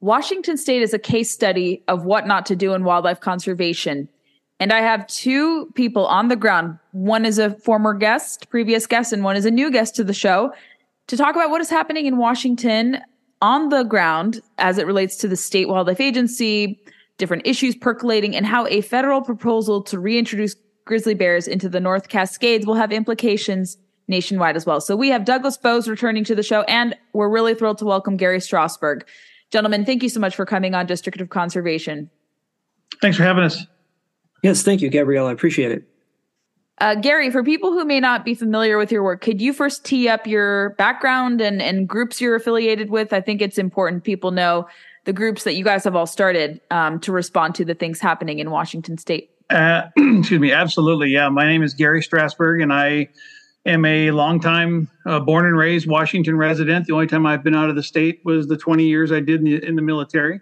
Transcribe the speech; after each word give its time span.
Washington 0.00 0.56
State 0.56 0.82
is 0.82 0.94
a 0.94 0.98
case 0.98 1.30
study 1.30 1.82
of 1.88 2.04
what 2.04 2.26
not 2.26 2.46
to 2.46 2.56
do 2.56 2.72
in 2.72 2.84
wildlife 2.84 3.20
conservation. 3.20 4.08
And 4.60 4.72
I 4.72 4.80
have 4.80 5.06
two 5.08 5.66
people 5.74 6.06
on 6.06 6.28
the 6.28 6.36
ground. 6.36 6.78
One 6.92 7.24
is 7.24 7.38
a 7.38 7.50
former 7.50 7.94
guest, 7.94 8.48
previous 8.48 8.86
guest, 8.86 9.12
and 9.12 9.24
one 9.24 9.36
is 9.36 9.44
a 9.44 9.50
new 9.50 9.70
guest 9.70 9.96
to 9.96 10.04
the 10.04 10.14
show 10.14 10.52
to 11.08 11.16
talk 11.16 11.34
about 11.34 11.50
what 11.50 11.60
is 11.60 11.70
happening 11.70 12.06
in 12.06 12.16
Washington 12.16 12.98
on 13.40 13.70
the 13.70 13.82
ground 13.82 14.40
as 14.58 14.78
it 14.78 14.86
relates 14.86 15.16
to 15.16 15.28
the 15.28 15.36
state 15.36 15.68
wildlife 15.68 16.00
agency, 16.00 16.80
different 17.18 17.46
issues 17.46 17.74
percolating, 17.74 18.36
and 18.36 18.46
how 18.46 18.66
a 18.66 18.80
federal 18.82 19.20
proposal 19.20 19.82
to 19.82 19.98
reintroduce 19.98 20.54
grizzly 20.84 21.14
bears 21.14 21.48
into 21.48 21.68
the 21.68 21.80
North 21.80 22.08
Cascades 22.08 22.66
will 22.66 22.74
have 22.74 22.92
implications 22.92 23.78
nationwide 24.06 24.56
as 24.56 24.64
well. 24.64 24.80
So 24.80 24.96
we 24.96 25.08
have 25.10 25.24
Douglas 25.24 25.56
Boze 25.56 25.88
returning 25.88 26.24
to 26.24 26.34
the 26.34 26.42
show, 26.42 26.62
and 26.62 26.96
we're 27.12 27.28
really 27.28 27.54
thrilled 27.54 27.78
to 27.78 27.84
welcome 27.84 28.16
Gary 28.16 28.38
Strassburg. 28.38 29.02
Gentlemen, 29.50 29.84
thank 29.84 30.02
you 30.02 30.08
so 30.08 30.20
much 30.20 30.36
for 30.36 30.44
coming 30.44 30.74
on 30.74 30.86
District 30.86 31.20
of 31.20 31.30
Conservation. 31.30 32.10
Thanks 33.00 33.16
for 33.16 33.22
having 33.22 33.44
us. 33.44 33.66
Yes, 34.42 34.62
thank 34.62 34.80
you, 34.80 34.88
Gabrielle. 34.88 35.26
I 35.26 35.32
appreciate 35.32 35.72
it. 35.72 35.84
Uh, 36.80 36.94
Gary, 36.94 37.30
for 37.30 37.42
people 37.42 37.72
who 37.72 37.84
may 37.84 37.98
not 37.98 38.24
be 38.24 38.34
familiar 38.34 38.78
with 38.78 38.92
your 38.92 39.02
work, 39.02 39.20
could 39.20 39.40
you 39.40 39.52
first 39.52 39.84
tee 39.84 40.08
up 40.08 40.26
your 40.26 40.70
background 40.70 41.40
and, 41.40 41.60
and 41.60 41.88
groups 41.88 42.20
you're 42.20 42.36
affiliated 42.36 42.88
with? 42.90 43.12
I 43.12 43.20
think 43.20 43.42
it's 43.42 43.58
important 43.58 44.04
people 44.04 44.30
know 44.30 44.68
the 45.04 45.12
groups 45.12 45.44
that 45.44 45.54
you 45.54 45.64
guys 45.64 45.84
have 45.84 45.96
all 45.96 46.06
started 46.06 46.60
um, 46.70 47.00
to 47.00 47.10
respond 47.10 47.56
to 47.56 47.64
the 47.64 47.74
things 47.74 47.98
happening 47.98 48.38
in 48.38 48.50
Washington 48.50 48.96
State. 48.96 49.30
Uh, 49.50 49.88
excuse 49.96 50.38
me. 50.38 50.52
Absolutely. 50.52 51.08
Yeah. 51.08 51.28
My 51.30 51.46
name 51.46 51.62
is 51.62 51.74
Gary 51.74 52.02
Strassburg, 52.02 52.62
and 52.62 52.72
I 52.72 53.08
am 53.66 53.84
a 53.84 54.10
longtime 54.10 54.90
uh, 55.06 55.20
born 55.20 55.46
and 55.46 55.56
raised 55.56 55.86
Washington 55.86 56.36
resident. 56.36 56.86
The 56.86 56.92
only 56.92 57.06
time 57.06 57.26
I've 57.26 57.44
been 57.44 57.54
out 57.54 57.68
of 57.68 57.76
the 57.76 57.82
state 57.82 58.20
was 58.24 58.46
the 58.46 58.56
20 58.56 58.84
years 58.84 59.12
I 59.12 59.20
did 59.20 59.40
in 59.40 59.44
the, 59.44 59.64
in 59.64 59.76
the 59.76 59.82
military. 59.82 60.40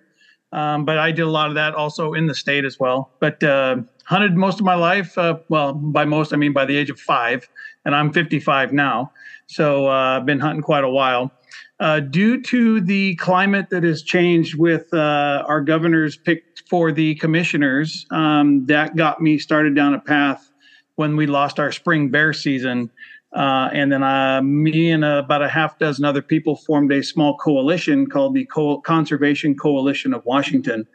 Um, 0.53 0.84
but 0.84 0.98
I 0.98 1.11
did 1.11 1.23
a 1.23 1.31
lot 1.31 1.48
of 1.48 1.55
that 1.56 1.75
also 1.75 2.14
in 2.14 2.27
the 2.27 2.34
state 2.34 2.64
as 2.64 2.78
well. 2.78 3.12
But 3.20 3.42
uh, 3.42 3.78
hunted 4.05 4.36
most 4.36 4.61
of 4.61 4.64
my 4.64 4.75
life. 4.75 5.17
Uh, 5.19 5.39
well, 5.48 5.73
by 5.73 6.05
most, 6.05 6.33
I 6.33 6.36
mean 6.36 6.53
by 6.53 6.64
the 6.64 6.77
age 6.77 6.91
of 6.91 6.98
five, 6.98 7.48
and 7.84 7.95
I'm 7.95 8.12
55 8.12 8.73
now. 8.73 9.12
So 9.47 9.89
uh, 9.89 10.19
I've 10.19 10.27
been 10.27 10.41
hunting 10.41 10.62
quite 10.62 10.84
a 10.84 10.89
while. 10.89 11.33
Uh, 11.78 12.01
due 12.01 12.41
to 12.42 12.80
the 12.80 13.17
climate 13.17 13.68
that 13.70 13.83
has 13.83 14.02
changed 14.02 14.57
with 14.57 14.92
uh, 14.95 15.45
our 15.46 15.61
governors 15.61 16.17
picked 16.17 16.62
for 16.70 16.91
the 16.91 17.17
commissioners, 17.17 18.07
um, 18.11 18.64
that 18.67 18.96
got 18.96 19.20
me 19.20 19.39
started 19.39 19.74
down 19.74 19.92
a 19.92 20.01
path 20.01 20.51
when 20.96 21.17
we 21.17 21.27
lost 21.27 21.61
our 21.61 21.70
spring 21.70 22.11
bear 22.11 22.33
season. 22.33 22.90
Uh, 23.34 23.68
and 23.73 23.92
then 23.92 24.02
uh, 24.02 24.40
me 24.42 24.90
and 24.90 25.05
uh, 25.05 25.23
about 25.24 25.42
a 25.42 25.48
half 25.48 25.79
dozen 25.79 26.05
other 26.05 26.23
people 26.23 26.57
formed 26.57 26.90
a 26.92 27.02
small 27.02 27.36
coalition 27.36 28.08
called 28.08 28.34
the 28.34 28.46
Co- 28.46 28.80
Conservation 28.80 29.55
Coalition 29.55 30.14
of 30.14 30.24
Washington. 30.24 30.86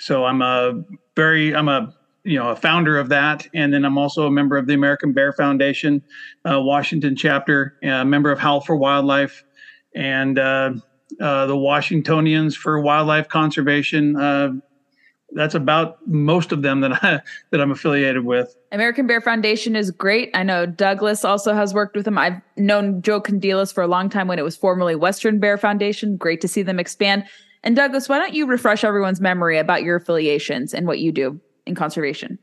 So 0.00 0.24
I'm 0.24 0.42
a 0.42 0.82
very 1.14 1.54
I'm 1.54 1.68
a 1.68 1.94
you 2.24 2.38
know 2.38 2.50
a 2.50 2.56
founder 2.56 2.98
of 2.98 3.10
that, 3.10 3.46
and 3.52 3.74
then 3.74 3.84
I'm 3.84 3.98
also 3.98 4.26
a 4.26 4.30
member 4.30 4.56
of 4.56 4.66
the 4.66 4.74
American 4.74 5.12
Bear 5.12 5.32
Foundation 5.32 6.02
uh, 6.50 6.60
Washington 6.60 7.14
chapter, 7.14 7.76
a 7.82 8.04
member 8.04 8.30
of 8.30 8.38
Howl 8.38 8.62
for 8.62 8.76
Wildlife, 8.76 9.44
and 9.94 10.38
uh, 10.38 10.72
uh, 11.20 11.46
the 11.46 11.56
Washingtonians 11.56 12.56
for 12.56 12.80
Wildlife 12.80 13.28
Conservation 13.28 14.16
that's 15.34 15.54
about 15.54 15.98
most 16.06 16.52
of 16.52 16.62
them 16.62 16.80
that 16.80 16.92
I 17.02 17.20
that 17.50 17.60
I'm 17.60 17.70
affiliated 17.70 18.24
with. 18.24 18.54
American 18.70 19.06
Bear 19.06 19.20
Foundation 19.20 19.76
is 19.76 19.90
great. 19.90 20.30
I 20.34 20.42
know 20.42 20.66
Douglas 20.66 21.24
also 21.24 21.54
has 21.54 21.74
worked 21.74 21.96
with 21.96 22.04
them. 22.04 22.18
I've 22.18 22.40
known 22.56 23.02
Joe 23.02 23.20
Condilas 23.20 23.72
for 23.72 23.82
a 23.82 23.86
long 23.86 24.08
time 24.08 24.28
when 24.28 24.38
it 24.38 24.44
was 24.44 24.56
formerly 24.56 24.94
Western 24.94 25.38
Bear 25.38 25.58
Foundation. 25.58 26.16
Great 26.16 26.40
to 26.40 26.48
see 26.48 26.62
them 26.62 26.78
expand. 26.78 27.24
And 27.62 27.76
Douglas, 27.76 28.08
why 28.08 28.18
don't 28.18 28.34
you 28.34 28.46
refresh 28.46 28.82
everyone's 28.82 29.20
memory 29.20 29.58
about 29.58 29.82
your 29.82 29.96
affiliations 29.96 30.74
and 30.74 30.86
what 30.86 30.98
you 30.98 31.12
do 31.12 31.40
in 31.66 31.74
conservation? 31.74 32.38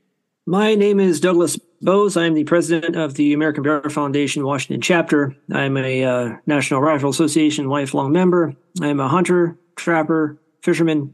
My 0.45 0.73
name 0.75 0.99
is 0.99 1.19
Douglas 1.19 1.59
Boze. 1.81 2.17
I'm 2.17 2.33
the 2.33 2.45
president 2.45 2.95
of 2.95 3.15
the 3.15 3.33
American 3.33 3.61
Bear 3.61 3.81
Foundation 3.81 4.45
Washington 4.45 4.81
chapter. 4.81 5.35
I'm 5.53 5.77
a 5.77 6.03
uh, 6.03 6.29
National 6.47 6.81
Rifle 6.81 7.09
Association 7.09 7.67
lifelong 7.67 8.11
member. 8.11 8.55
I'm 8.81 8.99
a 8.99 9.07
hunter, 9.07 9.59
trapper, 9.75 10.39
fisherman, 10.63 11.13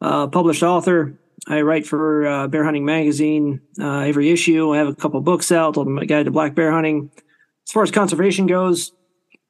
uh, 0.00 0.26
published 0.28 0.62
author. 0.62 1.18
I 1.48 1.62
write 1.62 1.86
for 1.86 2.26
uh, 2.26 2.48
Bear 2.48 2.64
Hunting 2.64 2.84
Magazine 2.84 3.60
uh, 3.80 4.00
every 4.00 4.30
issue. 4.30 4.72
I 4.72 4.78
have 4.78 4.88
a 4.88 4.94
couple 4.94 5.20
books 5.20 5.50
out, 5.50 5.76
Ultimate 5.76 6.06
Guide 6.06 6.26
to 6.26 6.30
Black 6.30 6.54
Bear 6.54 6.70
Hunting. 6.70 7.10
As 7.66 7.72
far 7.72 7.82
as 7.82 7.90
conservation 7.90 8.46
goes, 8.46 8.92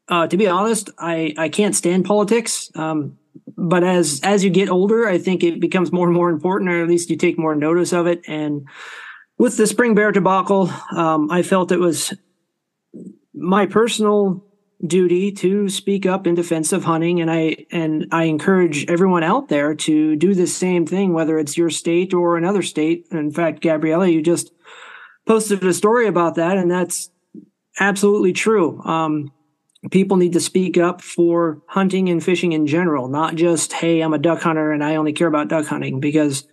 uh, 0.08 0.26
to 0.26 0.36
be 0.36 0.46
honest, 0.46 0.90
I, 0.98 1.34
I 1.36 1.48
can't 1.48 1.74
stand 1.74 2.04
politics. 2.04 2.70
Um, 2.74 3.18
but 3.56 3.84
as 3.84 4.20
as 4.22 4.42
you 4.42 4.50
get 4.50 4.70
older, 4.70 5.06
I 5.06 5.18
think 5.18 5.44
it 5.44 5.60
becomes 5.60 5.92
more 5.92 6.06
and 6.06 6.14
more 6.14 6.30
important, 6.30 6.70
or 6.70 6.82
at 6.82 6.88
least 6.88 7.10
you 7.10 7.16
take 7.16 7.38
more 7.38 7.54
notice 7.54 7.92
of 7.92 8.06
it. 8.06 8.22
And 8.26 8.66
with 9.38 9.56
the 9.56 9.66
spring 9.66 9.94
bear 9.94 10.12
debacle, 10.12 10.70
um, 10.96 11.30
I 11.30 11.42
felt 11.42 11.72
it 11.72 11.78
was 11.78 12.14
my 13.34 13.66
personal 13.66 14.44
duty 14.86 15.30
to 15.30 15.68
speak 15.68 16.06
up 16.06 16.26
in 16.26 16.34
defense 16.34 16.72
of 16.72 16.84
hunting. 16.84 17.20
And 17.20 17.30
I 17.30 17.66
and 17.70 18.06
I 18.12 18.24
encourage 18.24 18.88
everyone 18.88 19.22
out 19.22 19.48
there 19.48 19.74
to 19.74 20.16
do 20.16 20.34
the 20.34 20.46
same 20.46 20.86
thing 20.86 21.12
whether 21.12 21.38
it's 21.38 21.56
your 21.56 21.70
state 21.70 22.14
or 22.14 22.36
another 22.36 22.62
state. 22.62 23.06
In 23.10 23.30
fact 23.30 23.62
Gabriella 23.62 24.08
you 24.08 24.22
just 24.22 24.52
posted 25.26 25.62
a 25.64 25.74
story 25.74 26.06
about 26.06 26.36
that 26.36 26.56
and 26.56 26.70
that's 26.70 27.10
absolutely 27.78 28.32
true. 28.32 28.82
Um, 28.82 29.32
people 29.90 30.16
need 30.16 30.32
to 30.32 30.40
speak 30.40 30.76
up 30.76 31.00
for 31.02 31.62
hunting 31.66 32.08
and 32.08 32.22
fishing 32.22 32.52
in 32.52 32.66
general 32.66 33.08
not 33.08 33.34
just 33.34 33.72
hey 33.72 34.00
I'm 34.00 34.12
a 34.12 34.18
duck 34.18 34.42
hunter 34.42 34.72
and 34.72 34.84
I 34.84 34.96
only 34.96 35.12
care 35.12 35.28
about 35.28 35.48
duck 35.48 35.66
hunting 35.66 36.00
because 36.00 36.46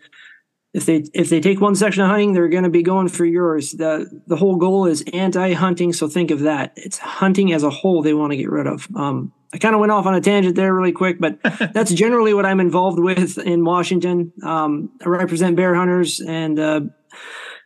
if 0.77 0.85
they 0.85 1.03
if 1.15 1.31
they 1.31 1.41
take 1.41 1.59
one 1.59 1.73
section 1.73 2.03
of 2.03 2.09
hunting, 2.09 2.33
they're 2.33 2.47
going 2.47 2.63
to 2.63 2.69
be 2.69 2.83
going 2.83 3.07
for 3.07 3.25
yours. 3.25 3.71
the 3.71 4.21
The 4.27 4.35
whole 4.35 4.57
goal 4.57 4.85
is 4.85 5.03
anti-hunting, 5.11 5.91
so 5.91 6.07
think 6.07 6.29
of 6.29 6.41
that. 6.41 6.71
It's 6.75 6.99
hunting 6.99 7.51
as 7.51 7.63
a 7.63 7.71
whole 7.71 8.03
they 8.03 8.13
want 8.13 8.31
to 8.31 8.37
get 8.37 8.51
rid 8.51 8.67
of. 8.67 8.87
Um, 8.95 9.33
I 9.51 9.57
kind 9.57 9.73
of 9.73 9.81
went 9.81 9.91
off 9.91 10.05
on 10.05 10.13
a 10.13 10.21
tangent 10.21 10.55
there 10.55 10.75
really 10.75 10.91
quick, 10.91 11.19
but 11.19 11.39
that's 11.73 11.91
generally 11.91 12.35
what 12.35 12.45
I'm 12.45 12.59
involved 12.59 12.99
with 12.99 13.39
in 13.39 13.65
Washington. 13.65 14.31
Um, 14.43 14.91
I 15.03 15.09
represent 15.09 15.55
bear 15.55 15.73
hunters 15.73 16.19
and 16.19 16.59
uh, 16.59 16.81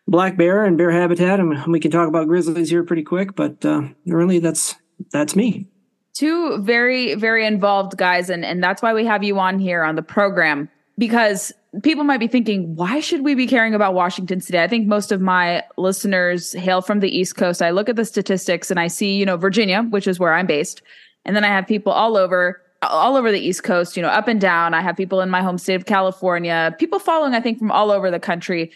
black 0.08 0.38
bear 0.38 0.64
and 0.64 0.78
bear 0.78 0.92
habitat, 0.92 1.42
and 1.42 1.68
we 1.68 1.82
can 1.82 1.92
talk 1.92 2.08
about 2.08 2.30
grizzlies 2.30 2.70
here 2.70 2.86
pretty 2.86 3.04
quick. 3.04 3.36
But 3.36 3.66
uh, 3.66 3.90
really, 4.06 4.40
that's 4.40 4.76
that's 5.12 5.36
me. 5.36 5.68
Two 6.14 6.60
very 6.60 7.16
very 7.16 7.46
involved 7.46 7.98
guys, 7.98 8.30
and 8.30 8.46
and 8.46 8.64
that's 8.64 8.82
why 8.82 8.94
we 8.94 9.04
have 9.06 9.22
you 9.22 9.38
on 9.38 9.60
here 9.60 9.84
on 9.84 9.98
the 9.98 10.02
program 10.02 10.70
because 11.02 11.52
people 11.82 12.04
might 12.04 12.20
be 12.20 12.28
thinking, 12.28 12.76
why 12.76 13.00
should 13.00 13.22
we 13.22 13.34
be 13.34 13.48
caring 13.48 13.74
about 13.74 13.96
Washington 13.96 14.40
today? 14.40 14.64
I 14.64 14.68
think 14.68 14.88
most 14.88 15.12
of 15.12 15.20
my 15.20 15.64
listeners 15.76 16.54
hail 16.54 16.84
from 16.84 17.00
the 17.00 17.10
East 17.10 17.36
Coast. 17.36 17.60
I 17.60 17.72
look 17.72 17.90
at 17.90 17.96
the 17.96 18.06
statistics 18.06 18.70
and 18.70 18.80
I 18.80 18.86
see, 18.86 19.16
you 19.16 19.26
know, 19.26 19.36
Virginia, 19.36 19.82
which 19.82 20.08
is 20.08 20.20
where 20.20 20.32
I'm 20.32 20.46
based. 20.46 20.84
And 21.26 21.36
then 21.36 21.44
I 21.44 21.48
have 21.48 21.66
people 21.66 21.92
all 21.92 22.18
over 22.18 22.62
all 22.84 23.16
over 23.16 23.32
the 23.32 23.40
East 23.40 23.64
Coast, 23.64 23.98
you 23.98 24.04
know, 24.04 24.10
up 24.10 24.28
and 24.28 24.40
down. 24.40 24.76
I 24.76 24.82
have 24.82 24.96
people 24.96 25.22
in 25.22 25.30
my 25.32 25.42
home 25.42 25.58
state 25.58 25.74
of 25.74 25.88
California, 25.88 26.76
people 26.78 27.00
following, 27.00 27.34
I 27.34 27.42
think, 27.42 27.58
from 27.58 27.72
all 27.72 27.90
over 27.90 28.12
the 28.12 28.20
country. 28.20 28.72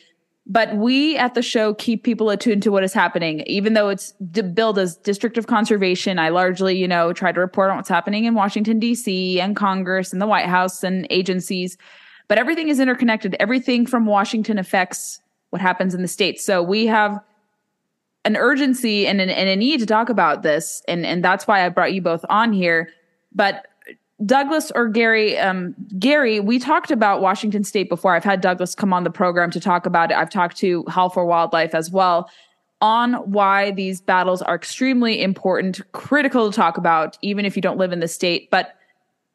But 0.48 0.76
we 0.76 1.18
at 1.18 1.36
the 1.36 1.44
show 1.44 1.76
keep 1.76 2.04
people 2.04 2.32
attuned 2.32 2.64
to 2.64 2.72
what 2.72 2.84
is 2.84 2.94
happening, 2.94 3.42
even 3.42 3.74
though 3.74 3.90
it's 3.90 4.14
billed 4.54 4.80
as 4.80 4.96
District 4.98 5.38
of 5.38 5.46
Conservation. 5.46 6.18
I 6.18 6.30
largely, 6.30 6.76
you 6.76 6.88
know, 6.88 7.14
try 7.14 7.32
to 7.32 7.40
report 7.40 7.70
on 7.70 7.78
what's 7.78 7.90
happening 7.90 8.26
in 8.26 8.34
Washington, 8.34 8.80
D.C. 8.80 9.40
and 9.40 9.56
Congress 9.56 10.12
and 10.12 10.20
the 10.20 10.28
White 10.28 10.48
House 10.48 10.84
and 10.84 11.06
agencies 11.12 11.78
but 12.28 12.38
everything 12.38 12.70
is 12.70 12.80
interconnected. 12.80 13.36
Everything 13.40 13.86
from 13.86 14.06
Washington 14.06 14.58
affects 14.58 15.20
what 15.50 15.62
happens 15.62 15.94
in 15.94 16.02
the 16.02 16.08
states. 16.08 16.44
So 16.44 16.62
we 16.62 16.86
have 16.88 17.20
an 18.26 18.36
urgency 18.36 19.08
and 19.08 19.22
an, 19.22 19.30
and 19.30 19.48
a 19.48 19.56
need 19.56 19.80
to 19.80 19.86
talk 19.86 20.10
about 20.10 20.42
this, 20.42 20.82
and 20.88 21.06
and 21.06 21.24
that's 21.24 21.48
why 21.48 21.66
I 21.66 21.70
brought 21.70 21.94
you 21.94 22.02
both 22.02 22.26
on 22.30 22.54
here. 22.54 22.90
But 23.34 23.68
Douglas 24.26 24.72
or 24.74 24.88
Gary, 24.88 25.38
um, 25.38 25.76
Gary, 26.00 26.40
we 26.40 26.58
talked 26.58 26.90
about 26.90 27.22
Washington 27.22 27.64
State 27.64 27.90
before. 27.90 28.16
I've 28.16 28.24
had 28.24 28.42
Douglas 28.42 28.74
come 28.74 28.94
on 28.94 29.04
the 29.04 29.10
program 29.10 29.52
to 29.52 29.60
talk 29.60 29.86
about 29.86 30.10
it. 30.10 30.18
I've 30.18 30.30
talked 30.30 30.58
to 30.58 30.86
Howl 30.88 31.10
for 31.10 31.26
Wildlife 31.26 31.76
as 31.76 31.92
well 31.92 32.30
on 32.82 33.14
why 33.32 33.72
these 33.72 34.02
battles 34.02 34.42
are 34.42 34.56
extremely 34.56 35.22
important, 35.22 35.82
critical 35.92 36.50
to 36.50 36.56
talk 36.56 36.78
about, 36.78 37.18
even 37.22 37.46
if 37.46 37.56
you 37.56 37.62
don't 37.62 37.78
live 37.78 37.92
in 37.92 38.00
the 38.00 38.08
state. 38.08 38.50
But 38.52 38.76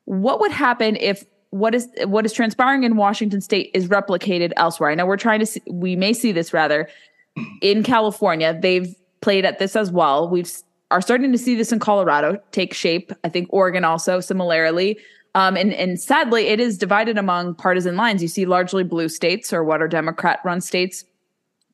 what 0.04 0.40
would 0.40 0.50
happen 0.50 0.96
if 0.96 1.24
what 1.50 1.74
is 1.74 1.88
what 2.04 2.24
is 2.24 2.32
transpiring 2.32 2.84
in 2.84 2.96
Washington 2.96 3.40
State 3.40 3.70
is 3.74 3.88
replicated 3.88 4.52
elsewhere? 4.56 4.90
I 4.90 4.94
know 4.94 5.06
we're 5.06 5.16
trying 5.16 5.40
to 5.40 5.46
see, 5.46 5.62
we 5.66 5.96
may 5.96 6.12
see 6.12 6.32
this 6.32 6.52
rather 6.52 6.88
in 7.60 7.82
California. 7.82 8.58
They've 8.60 8.94
played 9.20 9.44
at 9.44 9.58
this 9.58 9.76
as 9.76 9.90
well. 9.90 10.28
We've 10.28 10.50
are 10.90 11.00
starting 11.00 11.30
to 11.32 11.38
see 11.38 11.54
this 11.54 11.72
in 11.72 11.78
Colorado 11.78 12.40
take 12.52 12.74
shape. 12.74 13.12
I 13.22 13.28
think 13.28 13.48
Oregon 13.52 13.84
also 13.84 14.20
similarly. 14.20 14.98
Um, 15.36 15.56
and, 15.56 15.72
and 15.74 16.00
sadly, 16.00 16.48
it 16.48 16.58
is 16.58 16.76
divided 16.76 17.16
among 17.16 17.54
partisan 17.54 17.96
lines. 17.96 18.22
You 18.22 18.28
see 18.28 18.44
largely 18.44 18.82
blue 18.82 19.08
states 19.08 19.52
or 19.52 19.62
what 19.62 19.80
are 19.80 19.86
Democrat 19.86 20.40
run 20.44 20.60
states 20.60 21.04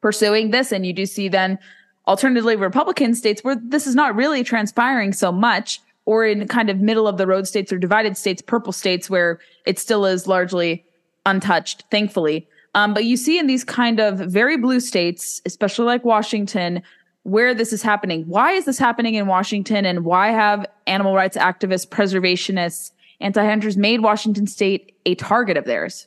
pursuing 0.02 0.50
this. 0.50 0.72
And 0.72 0.84
you 0.84 0.93
do 0.93 1.06
see 1.06 1.29
then 1.29 1.58
alternatively 2.06 2.56
Republican 2.56 3.14
states 3.14 3.43
where 3.43 3.56
this 3.56 3.87
is 3.87 3.94
not 3.94 4.14
really 4.14 4.44
transpiring 4.44 5.14
so 5.14 5.32
much, 5.32 5.81
or 6.06 6.25
in 6.25 6.47
kind 6.49 6.70
of 6.70 6.81
middle 6.81 7.06
of 7.06 7.19
the 7.19 7.26
road 7.26 7.47
states 7.47 7.73
or 7.73 7.79
divided 7.79 8.17
states, 8.17 8.41
purple 8.41 8.73
states 8.73 9.11
where 9.11 9.41
it 9.67 9.79
still 9.79 10.06
is 10.06 10.26
largely 10.26 10.85
untouched, 11.26 11.85
thankfully. 11.91 12.49
Um, 12.75 12.94
but 12.94 13.05
you 13.05 13.17
see 13.17 13.38
in 13.38 13.47
these 13.47 13.64
kind 13.64 14.00
of 14.00 14.19
very 14.19 14.56
blue 14.56 14.81
states, 14.81 15.43
especially 15.44 15.87
like 15.87 16.05
Washington, 16.05 16.82
where 17.25 17.55
this 17.55 17.73
is 17.73 17.82
happening. 17.82 18.23
Why 18.26 18.53
is 18.53 18.67
this 18.67 18.79
happening 18.79 19.14
in 19.14 19.26
Washington? 19.26 19.85
And 19.85 20.05
why 20.05 20.29
have 20.29 20.64
animal 20.87 21.14
rights 21.14 21.37
activists, 21.37 21.87
preservationists, 21.88 22.93
anti 23.20 23.44
hunters 23.44 23.76
made 23.76 24.03
Washington 24.03 24.47
state 24.47 24.94
a 25.06 25.17
target 25.17 25.56
of 25.56 25.64
theirs? 25.64 26.06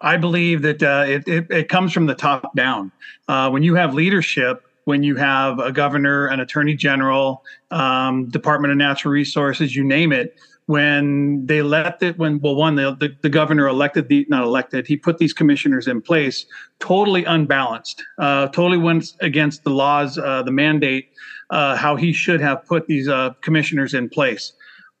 I 0.00 0.16
believe 0.16 0.62
that 0.62 0.82
uh, 0.82 1.04
it, 1.06 1.28
it, 1.28 1.50
it, 1.50 1.68
comes 1.68 1.92
from 1.92 2.06
the 2.06 2.14
top 2.14 2.54
down. 2.54 2.92
Uh, 3.28 3.48
when 3.50 3.62
you 3.62 3.74
have 3.74 3.94
leadership, 3.94 4.63
when 4.84 5.02
you 5.02 5.16
have 5.16 5.58
a 5.58 5.72
governor, 5.72 6.26
an 6.26 6.40
attorney 6.40 6.74
general, 6.74 7.44
um, 7.70 8.28
Department 8.28 8.72
of 8.72 8.78
Natural 8.78 9.12
Resources, 9.12 9.74
you 9.74 9.84
name 9.84 10.12
it, 10.12 10.38
when 10.66 11.44
they 11.46 11.60
let 11.60 12.02
it, 12.02 12.18
when, 12.18 12.40
well, 12.40 12.54
one, 12.54 12.74
the, 12.74 12.96
the, 12.98 13.14
the, 13.20 13.28
governor 13.28 13.66
elected 13.68 14.08
the, 14.08 14.26
not 14.30 14.44
elected, 14.44 14.86
he 14.86 14.96
put 14.96 15.18
these 15.18 15.34
commissioners 15.34 15.86
in 15.86 16.00
place 16.00 16.46
totally 16.78 17.24
unbalanced, 17.24 18.02
uh, 18.18 18.48
totally 18.48 18.78
went 18.78 19.12
against 19.20 19.64
the 19.64 19.70
laws, 19.70 20.16
uh, 20.16 20.42
the 20.42 20.50
mandate, 20.50 21.10
uh, 21.50 21.76
how 21.76 21.96
he 21.96 22.12
should 22.12 22.40
have 22.40 22.64
put 22.64 22.86
these 22.86 23.08
uh, 23.08 23.30
commissioners 23.42 23.92
in 23.92 24.08
place 24.08 24.52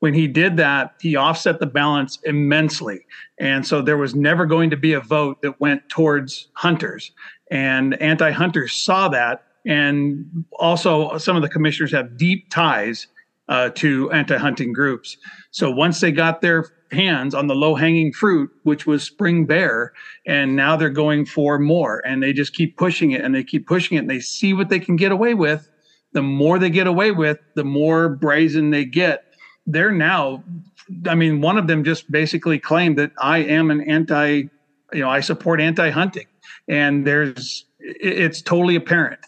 when 0.04 0.12
he 0.12 0.28
did 0.28 0.58
that, 0.58 0.96
he 1.00 1.16
offset 1.16 1.60
the 1.60 1.66
balance 1.66 2.18
immensely. 2.24 3.06
And 3.38 3.66
so 3.66 3.80
there 3.80 3.96
was 3.96 4.14
never 4.14 4.44
going 4.44 4.68
to 4.68 4.76
be 4.76 4.92
a 4.92 5.00
vote 5.00 5.40
that 5.40 5.58
went 5.62 5.88
towards 5.88 6.48
hunters. 6.52 7.10
And 7.50 7.94
anti 8.02 8.30
hunters 8.30 8.74
saw 8.74 9.08
that. 9.08 9.44
And 9.66 10.44
also, 10.58 11.16
some 11.18 11.36
of 11.36 11.42
the 11.42 11.48
commissioners 11.48 11.92
have 11.92 12.16
deep 12.16 12.50
ties 12.50 13.06
uh, 13.48 13.70
to 13.70 14.10
anti 14.10 14.36
hunting 14.36 14.72
groups. 14.72 15.16
So 15.50 15.70
once 15.70 16.00
they 16.00 16.12
got 16.12 16.40
their 16.40 16.66
hands 16.90 17.34
on 17.34 17.46
the 17.46 17.54
low 17.54 17.74
hanging 17.74 18.12
fruit, 18.12 18.50
which 18.62 18.86
was 18.86 19.02
spring 19.02 19.46
bear, 19.46 19.92
and 20.26 20.54
now 20.54 20.76
they're 20.76 20.90
going 20.90 21.26
for 21.26 21.58
more 21.58 22.06
and 22.06 22.22
they 22.22 22.32
just 22.32 22.54
keep 22.54 22.76
pushing 22.76 23.10
it 23.10 23.22
and 23.22 23.34
they 23.34 23.42
keep 23.42 23.66
pushing 23.66 23.96
it 23.96 24.00
and 24.00 24.10
they 24.10 24.20
see 24.20 24.54
what 24.54 24.68
they 24.68 24.80
can 24.80 24.96
get 24.96 25.12
away 25.12 25.34
with. 25.34 25.68
The 26.12 26.22
more 26.22 26.58
they 26.58 26.70
get 26.70 26.86
away 26.86 27.10
with, 27.10 27.38
the 27.56 27.64
more 27.64 28.08
brazen 28.08 28.70
they 28.70 28.84
get 28.84 29.24
they're 29.66 29.92
now 29.92 30.42
i 31.08 31.14
mean 31.14 31.40
one 31.40 31.56
of 31.56 31.66
them 31.66 31.84
just 31.84 32.10
basically 32.10 32.58
claimed 32.58 32.98
that 32.98 33.10
i 33.18 33.38
am 33.38 33.70
an 33.70 33.80
anti 33.88 34.42
you 34.92 35.00
know 35.00 35.08
i 35.08 35.20
support 35.20 35.60
anti-hunting 35.60 36.26
and 36.68 37.06
there's 37.06 37.64
it's 37.78 38.42
totally 38.42 38.76
apparent 38.76 39.20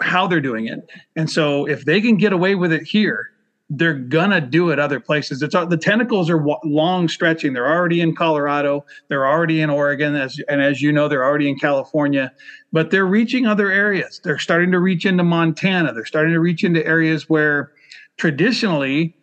how 0.00 0.26
they're 0.26 0.40
doing 0.40 0.66
it. 0.66 0.88
And 1.16 1.30
so 1.30 1.66
if 1.66 1.84
they 1.84 2.00
can 2.00 2.16
get 2.16 2.32
away 2.32 2.54
with 2.54 2.72
it 2.72 2.82
here 2.82 3.32
they're 3.74 3.94
gonna 3.94 4.40
do 4.40 4.70
it 4.70 4.78
other 4.78 5.00
places. 5.00 5.42
It's 5.42 5.54
uh, 5.54 5.64
the 5.64 5.76
tentacles 5.76 6.28
are 6.28 6.44
long 6.64 7.08
stretching. 7.08 7.54
They're 7.54 7.70
already 7.70 8.00
in 8.00 8.14
colorado. 8.14 8.84
They're 9.08 9.26
already 9.26 9.60
in 9.60 9.70
oregon 9.70 10.14
as, 10.14 10.38
and 10.48 10.60
as 10.60 10.82
you 10.82 10.92
know 10.92 11.08
they're 11.08 11.24
already 11.24 11.48
in 11.48 11.58
california. 11.58 12.32
But 12.72 12.90
they're 12.90 13.06
reaching 13.06 13.46
other 13.46 13.70
areas. 13.70 14.20
They're 14.22 14.38
starting 14.38 14.72
to 14.72 14.78
reach 14.78 15.06
into 15.06 15.24
montana. 15.24 15.92
They're 15.92 16.04
starting 16.04 16.34
to 16.34 16.40
reach 16.40 16.64
into 16.64 16.86
areas 16.86 17.28
where 17.28 17.72
traditionally 18.18 19.16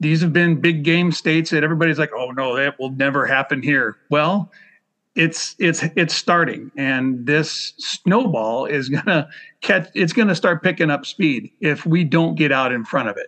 these 0.00 0.20
have 0.20 0.32
been 0.32 0.60
big 0.60 0.82
game 0.82 1.12
states 1.12 1.50
that 1.50 1.62
everybody's 1.62 1.98
like, 1.98 2.10
oh 2.16 2.32
no, 2.32 2.56
that 2.56 2.78
will 2.80 2.90
never 2.90 3.24
happen 3.24 3.62
here. 3.62 3.96
Well, 4.10 4.50
it's 5.14 5.54
it's 5.58 5.82
it's 5.96 6.14
starting, 6.14 6.70
and 6.76 7.26
this 7.26 7.74
snowball 7.78 8.66
is 8.66 8.88
gonna 8.88 9.28
catch. 9.60 9.88
It's 9.94 10.12
gonna 10.12 10.34
start 10.34 10.62
picking 10.62 10.90
up 10.90 11.04
speed 11.04 11.50
if 11.60 11.84
we 11.84 12.04
don't 12.04 12.34
get 12.34 12.52
out 12.52 12.72
in 12.72 12.84
front 12.84 13.08
of 13.08 13.16
it. 13.16 13.26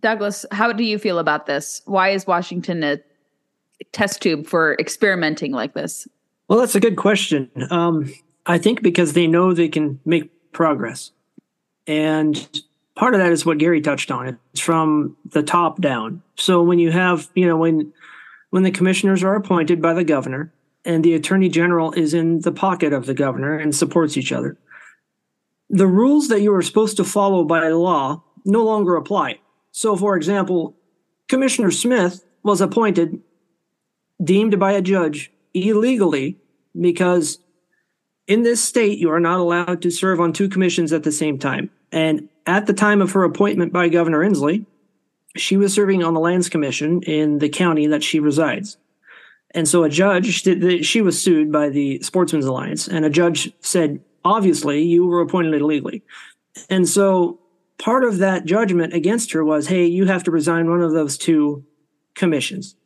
Douglas, 0.00 0.44
how 0.52 0.72
do 0.72 0.84
you 0.84 0.98
feel 0.98 1.18
about 1.18 1.46
this? 1.46 1.82
Why 1.86 2.10
is 2.10 2.26
Washington 2.26 2.82
a 2.82 2.98
test 3.92 4.22
tube 4.22 4.46
for 4.46 4.76
experimenting 4.78 5.52
like 5.52 5.74
this? 5.74 6.06
Well, 6.48 6.58
that's 6.58 6.74
a 6.74 6.80
good 6.80 6.96
question. 6.96 7.50
Um, 7.70 8.12
I 8.46 8.58
think 8.58 8.82
because 8.82 9.14
they 9.14 9.26
know 9.26 9.52
they 9.52 9.68
can 9.68 9.98
make 10.04 10.30
progress. 10.52 11.10
And 11.86 12.62
part 12.94 13.14
of 13.14 13.20
that 13.20 13.32
is 13.32 13.44
what 13.44 13.58
Gary 13.58 13.80
touched 13.80 14.10
on. 14.10 14.38
It's 14.52 14.60
from 14.60 15.16
the 15.30 15.42
top 15.42 15.80
down. 15.80 16.22
So 16.36 16.62
when 16.62 16.78
you 16.78 16.90
have, 16.90 17.28
you 17.34 17.46
know, 17.46 17.56
when 17.56 17.92
when 18.56 18.62
the 18.62 18.70
commissioners 18.70 19.22
are 19.22 19.34
appointed 19.34 19.82
by 19.82 19.92
the 19.92 20.02
governor 20.02 20.50
and 20.82 21.04
the 21.04 21.12
attorney 21.12 21.50
general 21.50 21.92
is 21.92 22.14
in 22.14 22.40
the 22.40 22.50
pocket 22.50 22.90
of 22.90 23.04
the 23.04 23.12
governor 23.12 23.58
and 23.58 23.74
supports 23.74 24.16
each 24.16 24.32
other, 24.32 24.56
the 25.68 25.86
rules 25.86 26.28
that 26.28 26.40
you 26.40 26.54
are 26.54 26.62
supposed 26.62 26.96
to 26.96 27.04
follow 27.04 27.44
by 27.44 27.68
law 27.68 28.24
no 28.46 28.64
longer 28.64 28.96
apply. 28.96 29.38
So, 29.72 29.94
for 29.94 30.16
example, 30.16 30.74
Commissioner 31.28 31.70
Smith 31.70 32.24
was 32.44 32.62
appointed, 32.62 33.20
deemed 34.24 34.58
by 34.58 34.72
a 34.72 34.80
judge 34.80 35.30
illegally 35.52 36.38
because 36.80 37.40
in 38.26 38.42
this 38.42 38.64
state 38.64 38.98
you 38.98 39.10
are 39.10 39.20
not 39.20 39.38
allowed 39.38 39.82
to 39.82 39.90
serve 39.90 40.18
on 40.18 40.32
two 40.32 40.48
commissions 40.48 40.94
at 40.94 41.02
the 41.02 41.12
same 41.12 41.38
time. 41.38 41.68
And 41.92 42.30
at 42.46 42.64
the 42.64 42.72
time 42.72 43.02
of 43.02 43.12
her 43.12 43.22
appointment 43.22 43.70
by 43.70 43.90
Governor 43.90 44.26
Inslee, 44.26 44.64
she 45.38 45.56
was 45.56 45.74
serving 45.74 46.02
on 46.02 46.14
the 46.14 46.20
Lands 46.20 46.48
Commission 46.48 47.02
in 47.02 47.38
the 47.38 47.48
county 47.48 47.86
that 47.86 48.02
she 48.02 48.20
resides. 48.20 48.76
And 49.52 49.66
so 49.66 49.84
a 49.84 49.88
judge, 49.88 50.44
she 50.84 51.00
was 51.00 51.22
sued 51.22 51.50
by 51.50 51.68
the 51.68 52.02
Sportsmen's 52.02 52.44
Alliance, 52.44 52.88
and 52.88 53.04
a 53.04 53.10
judge 53.10 53.52
said, 53.60 54.00
obviously, 54.24 54.82
you 54.82 55.06
were 55.06 55.20
appointed 55.20 55.54
illegally. 55.54 56.02
And 56.68 56.88
so 56.88 57.38
part 57.78 58.04
of 58.04 58.18
that 58.18 58.44
judgment 58.44 58.92
against 58.92 59.32
her 59.32 59.44
was, 59.44 59.68
hey, 59.68 59.86
you 59.86 60.06
have 60.06 60.24
to 60.24 60.30
resign 60.30 60.68
one 60.68 60.82
of 60.82 60.92
those 60.92 61.16
two 61.16 61.64
commissions. 62.14 62.76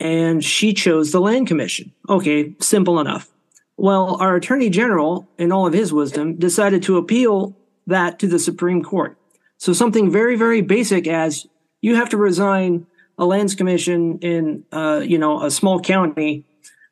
And 0.00 0.44
she 0.44 0.72
chose 0.72 1.12
the 1.12 1.20
Land 1.20 1.46
Commission. 1.46 1.92
Okay, 2.08 2.54
simple 2.60 2.98
enough. 3.00 3.30
Well, 3.76 4.16
our 4.20 4.36
Attorney 4.36 4.70
General, 4.70 5.28
in 5.38 5.52
all 5.52 5.66
of 5.66 5.72
his 5.72 5.92
wisdom, 5.92 6.36
decided 6.36 6.82
to 6.84 6.96
appeal 6.96 7.56
that 7.86 8.18
to 8.18 8.26
the 8.26 8.38
Supreme 8.38 8.82
Court. 8.82 9.16
So 9.58 9.72
something 9.72 10.10
very, 10.10 10.36
very 10.36 10.60
basic 10.62 11.06
as 11.06 11.46
you 11.86 11.94
have 11.94 12.08
to 12.08 12.16
resign 12.16 12.84
a 13.16 13.24
lands 13.24 13.54
commission 13.54 14.18
in, 14.18 14.64
uh, 14.72 15.00
you 15.04 15.18
know, 15.18 15.44
a 15.44 15.52
small 15.52 15.80
county, 15.80 16.44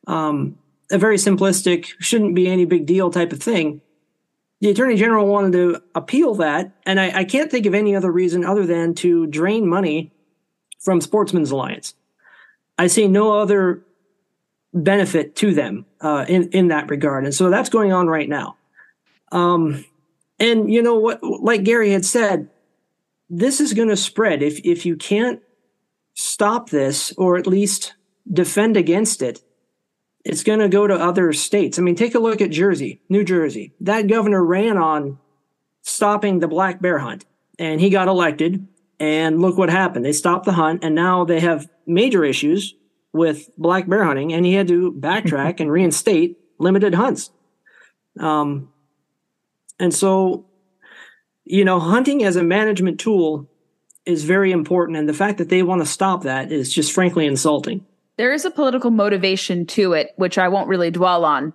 um, 0.06 0.56
a 0.88 0.98
very 0.98 1.16
simplistic, 1.16 1.86
shouldn't 1.98 2.36
be 2.36 2.46
any 2.46 2.64
big 2.64 2.86
deal 2.86 3.10
type 3.10 3.32
of 3.32 3.42
thing. 3.42 3.80
The 4.60 4.70
attorney 4.70 4.94
general 4.94 5.26
wanted 5.26 5.52
to 5.54 5.82
appeal 5.96 6.36
that, 6.36 6.70
and 6.86 7.00
I, 7.00 7.10
I 7.10 7.24
can't 7.24 7.50
think 7.50 7.66
of 7.66 7.74
any 7.74 7.96
other 7.96 8.12
reason 8.12 8.44
other 8.44 8.64
than 8.64 8.94
to 9.02 9.26
drain 9.26 9.66
money 9.66 10.12
from 10.78 11.00
Sportsman's 11.00 11.50
Alliance. 11.50 11.94
I 12.78 12.86
see 12.86 13.08
no 13.08 13.40
other 13.40 13.82
benefit 14.72 15.34
to 15.36 15.54
them 15.54 15.86
uh, 16.00 16.24
in 16.28 16.50
in 16.50 16.68
that 16.68 16.88
regard, 16.88 17.24
and 17.24 17.34
so 17.34 17.50
that's 17.50 17.68
going 17.68 17.92
on 17.92 18.06
right 18.06 18.28
now. 18.28 18.56
Um, 19.32 19.84
and 20.38 20.72
you 20.72 20.82
know 20.82 21.00
what, 21.00 21.20
like 21.20 21.64
Gary 21.64 21.90
had 21.90 22.04
said, 22.04 22.48
this 23.28 23.60
is 23.60 23.72
going 23.72 23.88
to 23.88 23.96
spread. 23.96 24.42
If, 24.42 24.60
if 24.64 24.86
you 24.86 24.96
can't 24.96 25.40
stop 26.14 26.70
this 26.70 27.12
or 27.16 27.36
at 27.36 27.46
least 27.46 27.94
defend 28.30 28.76
against 28.76 29.22
it, 29.22 29.42
it's 30.24 30.42
going 30.42 30.60
to 30.60 30.68
go 30.68 30.86
to 30.86 30.94
other 30.94 31.32
states. 31.32 31.78
I 31.78 31.82
mean, 31.82 31.96
take 31.96 32.14
a 32.14 32.18
look 32.18 32.40
at 32.40 32.50
Jersey, 32.50 33.02
New 33.08 33.24
Jersey. 33.24 33.74
That 33.80 34.06
governor 34.06 34.42
ran 34.42 34.78
on 34.78 35.18
stopping 35.82 36.38
the 36.38 36.48
black 36.48 36.80
bear 36.80 36.98
hunt 36.98 37.26
and 37.58 37.80
he 37.80 37.90
got 37.90 38.08
elected. 38.08 38.66
And 39.00 39.42
look 39.42 39.58
what 39.58 39.70
happened. 39.70 40.04
They 40.04 40.12
stopped 40.12 40.46
the 40.46 40.52
hunt 40.52 40.84
and 40.84 40.94
now 40.94 41.24
they 41.24 41.40
have 41.40 41.68
major 41.86 42.24
issues 42.24 42.74
with 43.12 43.50
black 43.58 43.88
bear 43.88 44.04
hunting 44.04 44.32
and 44.32 44.46
he 44.46 44.54
had 44.54 44.68
to 44.68 44.92
backtrack 44.92 45.60
and 45.60 45.70
reinstate 45.70 46.38
limited 46.58 46.94
hunts. 46.94 47.30
Um, 48.18 48.72
And 49.80 49.92
so, 49.92 50.46
you 51.44 51.64
know, 51.64 51.78
hunting 51.78 52.24
as 52.24 52.36
a 52.36 52.42
management 52.42 52.98
tool 52.98 53.48
is 54.06 54.24
very 54.24 54.52
important. 54.52 54.98
And 54.98 55.08
the 55.08 55.14
fact 55.14 55.38
that 55.38 55.48
they 55.48 55.62
want 55.62 55.80
to 55.80 55.86
stop 55.86 56.22
that 56.22 56.52
is 56.52 56.72
just 56.72 56.92
frankly 56.92 57.26
insulting. 57.26 57.84
There 58.16 58.32
is 58.32 58.44
a 58.44 58.50
political 58.50 58.90
motivation 58.90 59.66
to 59.66 59.92
it, 59.92 60.12
which 60.16 60.38
I 60.38 60.48
won't 60.48 60.68
really 60.68 60.90
dwell 60.90 61.24
on. 61.24 61.52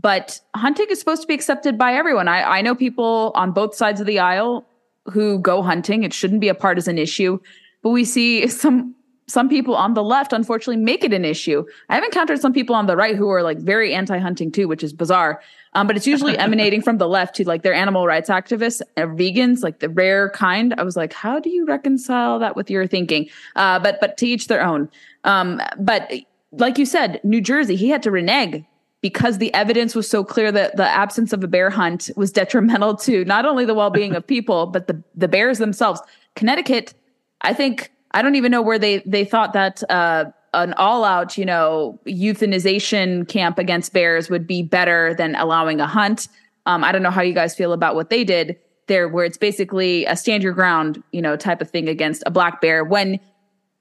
But 0.00 0.40
hunting 0.54 0.86
is 0.90 0.98
supposed 0.98 1.22
to 1.22 1.28
be 1.28 1.34
accepted 1.34 1.78
by 1.78 1.94
everyone. 1.94 2.28
I, 2.28 2.42
I 2.58 2.62
know 2.62 2.74
people 2.74 3.32
on 3.34 3.52
both 3.52 3.74
sides 3.74 4.00
of 4.00 4.06
the 4.06 4.18
aisle 4.18 4.66
who 5.06 5.38
go 5.38 5.62
hunting. 5.62 6.02
It 6.02 6.12
shouldn't 6.12 6.40
be 6.40 6.48
a 6.48 6.54
partisan 6.54 6.98
issue. 6.98 7.38
But 7.82 7.90
we 7.90 8.04
see 8.04 8.46
some 8.48 8.94
some 9.26 9.48
people 9.48 9.74
on 9.74 9.94
the 9.94 10.02
left 10.02 10.32
unfortunately 10.32 10.82
make 10.82 11.04
it 11.04 11.12
an 11.12 11.24
issue. 11.24 11.64
I 11.88 11.94
have 11.94 12.04
encountered 12.04 12.40
some 12.40 12.52
people 12.52 12.74
on 12.74 12.86
the 12.86 12.96
right 12.96 13.16
who 13.16 13.30
are 13.30 13.42
like 13.42 13.58
very 13.58 13.94
anti-hunting 13.94 14.52
too, 14.52 14.68
which 14.68 14.82
is 14.82 14.92
bizarre. 14.92 15.40
Um, 15.72 15.86
but 15.86 15.96
it's 15.96 16.06
usually 16.06 16.36
emanating 16.46 16.82
from 16.82 16.98
the 16.98 17.08
left 17.08 17.34
to 17.36 17.44
like 17.44 17.62
their 17.62 17.74
animal 17.74 18.06
rights 18.06 18.28
activists 18.28 18.82
or 18.96 19.08
vegans, 19.08 19.62
like 19.62 19.80
the 19.80 19.88
rare 19.88 20.30
kind. 20.30 20.74
I 20.76 20.82
was 20.82 20.96
like, 20.96 21.12
how 21.12 21.40
do 21.40 21.50
you 21.50 21.64
reconcile 21.64 22.38
that 22.38 22.54
with 22.54 22.70
your 22.70 22.86
thinking? 22.86 23.28
Uh, 23.56 23.78
but 23.78 24.00
but 24.00 24.16
to 24.18 24.26
each 24.26 24.48
their 24.48 24.62
own. 24.62 24.90
Um, 25.24 25.60
but 25.78 26.12
like 26.52 26.78
you 26.78 26.86
said, 26.86 27.20
New 27.24 27.40
Jersey, 27.40 27.76
he 27.76 27.88
had 27.88 28.02
to 28.02 28.10
renege 28.10 28.64
because 29.00 29.38
the 29.38 29.52
evidence 29.52 29.94
was 29.94 30.08
so 30.08 30.24
clear 30.24 30.50
that 30.52 30.76
the 30.76 30.88
absence 30.88 31.32
of 31.32 31.44
a 31.44 31.48
bear 31.48 31.70
hunt 31.70 32.10
was 32.16 32.30
detrimental 32.30 32.96
to 33.08 33.24
not 33.24 33.44
only 33.44 33.64
the 33.64 33.74
well-being 33.74 34.14
of 34.14 34.26
people 34.26 34.66
but 34.66 34.86
the 34.86 35.02
the 35.14 35.28
bears 35.28 35.58
themselves. 35.58 36.00
Connecticut, 36.36 36.94
I 37.40 37.52
think 37.54 37.90
I 38.14 38.22
don't 38.22 38.36
even 38.36 38.50
know 38.50 38.62
where 38.62 38.78
they 38.78 38.98
they 39.04 39.24
thought 39.24 39.52
that 39.52 39.82
uh, 39.90 40.26
an 40.54 40.72
all 40.74 41.04
out, 41.04 41.36
you 41.36 41.44
know, 41.44 42.00
euthanization 42.06 43.28
camp 43.28 43.58
against 43.58 43.92
bears 43.92 44.30
would 44.30 44.46
be 44.46 44.62
better 44.62 45.14
than 45.14 45.34
allowing 45.34 45.80
a 45.80 45.86
hunt. 45.86 46.28
Um, 46.66 46.82
I 46.82 46.92
don't 46.92 47.02
know 47.02 47.10
how 47.10 47.22
you 47.22 47.34
guys 47.34 47.54
feel 47.54 47.72
about 47.72 47.94
what 47.94 48.08
they 48.08 48.24
did 48.24 48.56
there, 48.86 49.08
where 49.08 49.24
it's 49.24 49.36
basically 49.36 50.04
a 50.06 50.16
stand 50.16 50.42
your 50.42 50.52
ground, 50.52 51.02
you 51.12 51.20
know, 51.20 51.36
type 51.36 51.60
of 51.60 51.70
thing 51.70 51.88
against 51.88 52.22
a 52.24 52.30
black 52.30 52.60
bear 52.60 52.84
when 52.84 53.18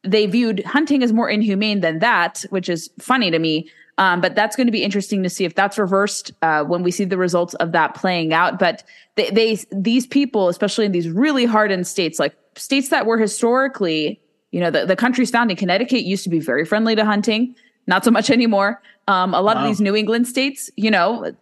they 0.04 0.26
viewed 0.26 0.64
hunting 0.66 1.04
as 1.04 1.14
more 1.14 1.30
inhumane 1.30 1.82
than 1.82 2.00
that, 2.00 2.44
which 2.50 2.68
is 2.68 2.90
funny 3.00 3.32
to 3.32 3.40
me. 3.40 3.70
Um, 4.00 4.22
but 4.22 4.34
that's 4.34 4.56
going 4.56 4.68
to 4.68 4.72
be 4.72 4.84
interesting 4.84 5.22
to 5.22 5.30
see 5.30 5.46
if 5.46 5.54
that's 5.54 5.78
reversed 5.78 6.32
uh, 6.42 6.64
when 6.64 6.82
we 6.82 6.90
see 6.90 7.06
the 7.06 7.18
results 7.18 7.54
of 7.56 7.74
that 7.74 7.94
playing 7.94 8.34
out. 8.34 8.58
But 8.58 8.84
they, 9.16 9.30
they, 9.30 9.60
these 9.72 10.08
people, 10.08 10.50
especially 10.50 10.86
in 10.86 10.92
these 10.92 11.08
really 11.08 11.46
hardened 11.46 11.86
states, 11.86 12.18
like 12.18 12.36
states 12.56 12.90
that 12.90 13.06
were 13.06 13.20
historically 13.20 14.20
you 14.54 14.60
know, 14.60 14.70
the, 14.70 14.86
the 14.86 14.96
country's 14.96 15.32
founding, 15.32 15.58
Connecticut 15.58 16.04
used 16.04 16.24
to 16.24 16.30
be 16.30 16.40
very 16.40 16.64
friendly 16.64 16.96
to 16.96 17.04
hunting, 17.04 17.56
not 17.88 18.06
so 18.06 18.12
much 18.12 18.30
anymore. 18.38 18.82
Um, 19.08 19.34
a 19.34 19.42
lot 19.42 19.58
wow. 19.58 19.64
of 19.64 19.68
these 19.68 19.82
New 19.82 19.96
England 19.96 20.28
states, 20.28 20.70
you 20.78 20.92
know, 20.92 21.34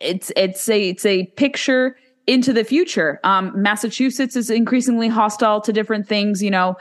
it's 0.00 0.30
it's 0.36 0.68
a 0.68 0.90
it's 0.90 1.06
a 1.06 1.26
picture 1.36 1.96
into 2.26 2.52
the 2.52 2.64
future. 2.64 3.20
Um, 3.24 3.52
Massachusetts 3.54 4.36
is 4.36 4.50
increasingly 4.50 5.08
hostile 5.08 5.60
to 5.62 5.72
different 5.72 6.06
things, 6.06 6.42
you 6.42 6.50
know, 6.50 6.76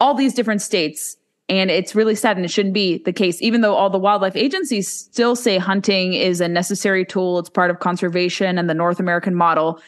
all 0.00 0.14
these 0.14 0.34
different 0.34 0.62
states. 0.62 1.16
And 1.48 1.70
it's 1.70 1.94
really 1.94 2.14
sad, 2.14 2.36
and 2.36 2.46
it 2.46 2.50
shouldn't 2.50 2.74
be 2.74 2.98
the 2.98 3.12
case, 3.12 3.42
even 3.42 3.62
though 3.62 3.74
all 3.74 3.90
the 3.90 3.98
wildlife 3.98 4.36
agencies 4.36 4.88
still 4.88 5.34
say 5.34 5.58
hunting 5.58 6.12
is 6.12 6.40
a 6.40 6.48
necessary 6.48 7.04
tool. 7.04 7.38
It's 7.38 7.50
part 7.50 7.70
of 7.70 7.80
conservation 7.80 8.58
and 8.58 8.70
the 8.70 8.74
North 8.74 9.00
American 9.00 9.34
model. 9.34 9.80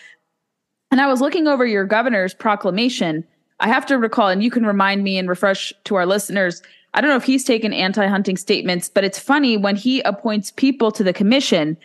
And 0.90 1.00
I 1.00 1.06
was 1.06 1.20
looking 1.20 1.46
over 1.46 1.64
your 1.64 1.84
governor's 1.84 2.34
proclamation, 2.34 3.24
I 3.60 3.68
have 3.68 3.86
to 3.86 3.98
recall, 3.98 4.28
and 4.28 4.42
you 4.42 4.50
can 4.50 4.66
remind 4.66 5.04
me 5.04 5.16
and 5.18 5.28
refresh 5.28 5.72
to 5.84 5.94
our 5.94 6.06
listeners. 6.06 6.62
I 6.92 7.00
don't 7.00 7.10
know 7.10 7.16
if 7.16 7.24
he's 7.24 7.44
taken 7.44 7.72
anti 7.72 8.06
hunting 8.06 8.36
statements, 8.36 8.88
but 8.88 9.04
it's 9.04 9.18
funny 9.18 9.56
when 9.56 9.76
he 9.76 10.00
appoints 10.00 10.50
people 10.50 10.90
to 10.92 11.04
the 11.04 11.12
commission 11.12 11.76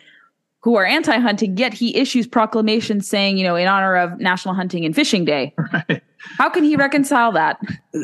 who 0.62 0.76
are 0.76 0.84
anti 0.84 1.18
hunting, 1.18 1.56
yet 1.56 1.72
he 1.72 1.96
issues 1.96 2.26
proclamations 2.26 3.08
saying, 3.08 3.38
you 3.38 3.44
know, 3.44 3.56
in 3.56 3.66
honor 3.66 3.96
of 3.96 4.20
National 4.20 4.54
Hunting 4.54 4.84
and 4.84 4.94
Fishing 4.94 5.24
Day. 5.24 5.54
Right. 5.72 6.02
How 6.36 6.50
can 6.50 6.64
he 6.64 6.76
reconcile 6.76 7.32
that? 7.32 7.58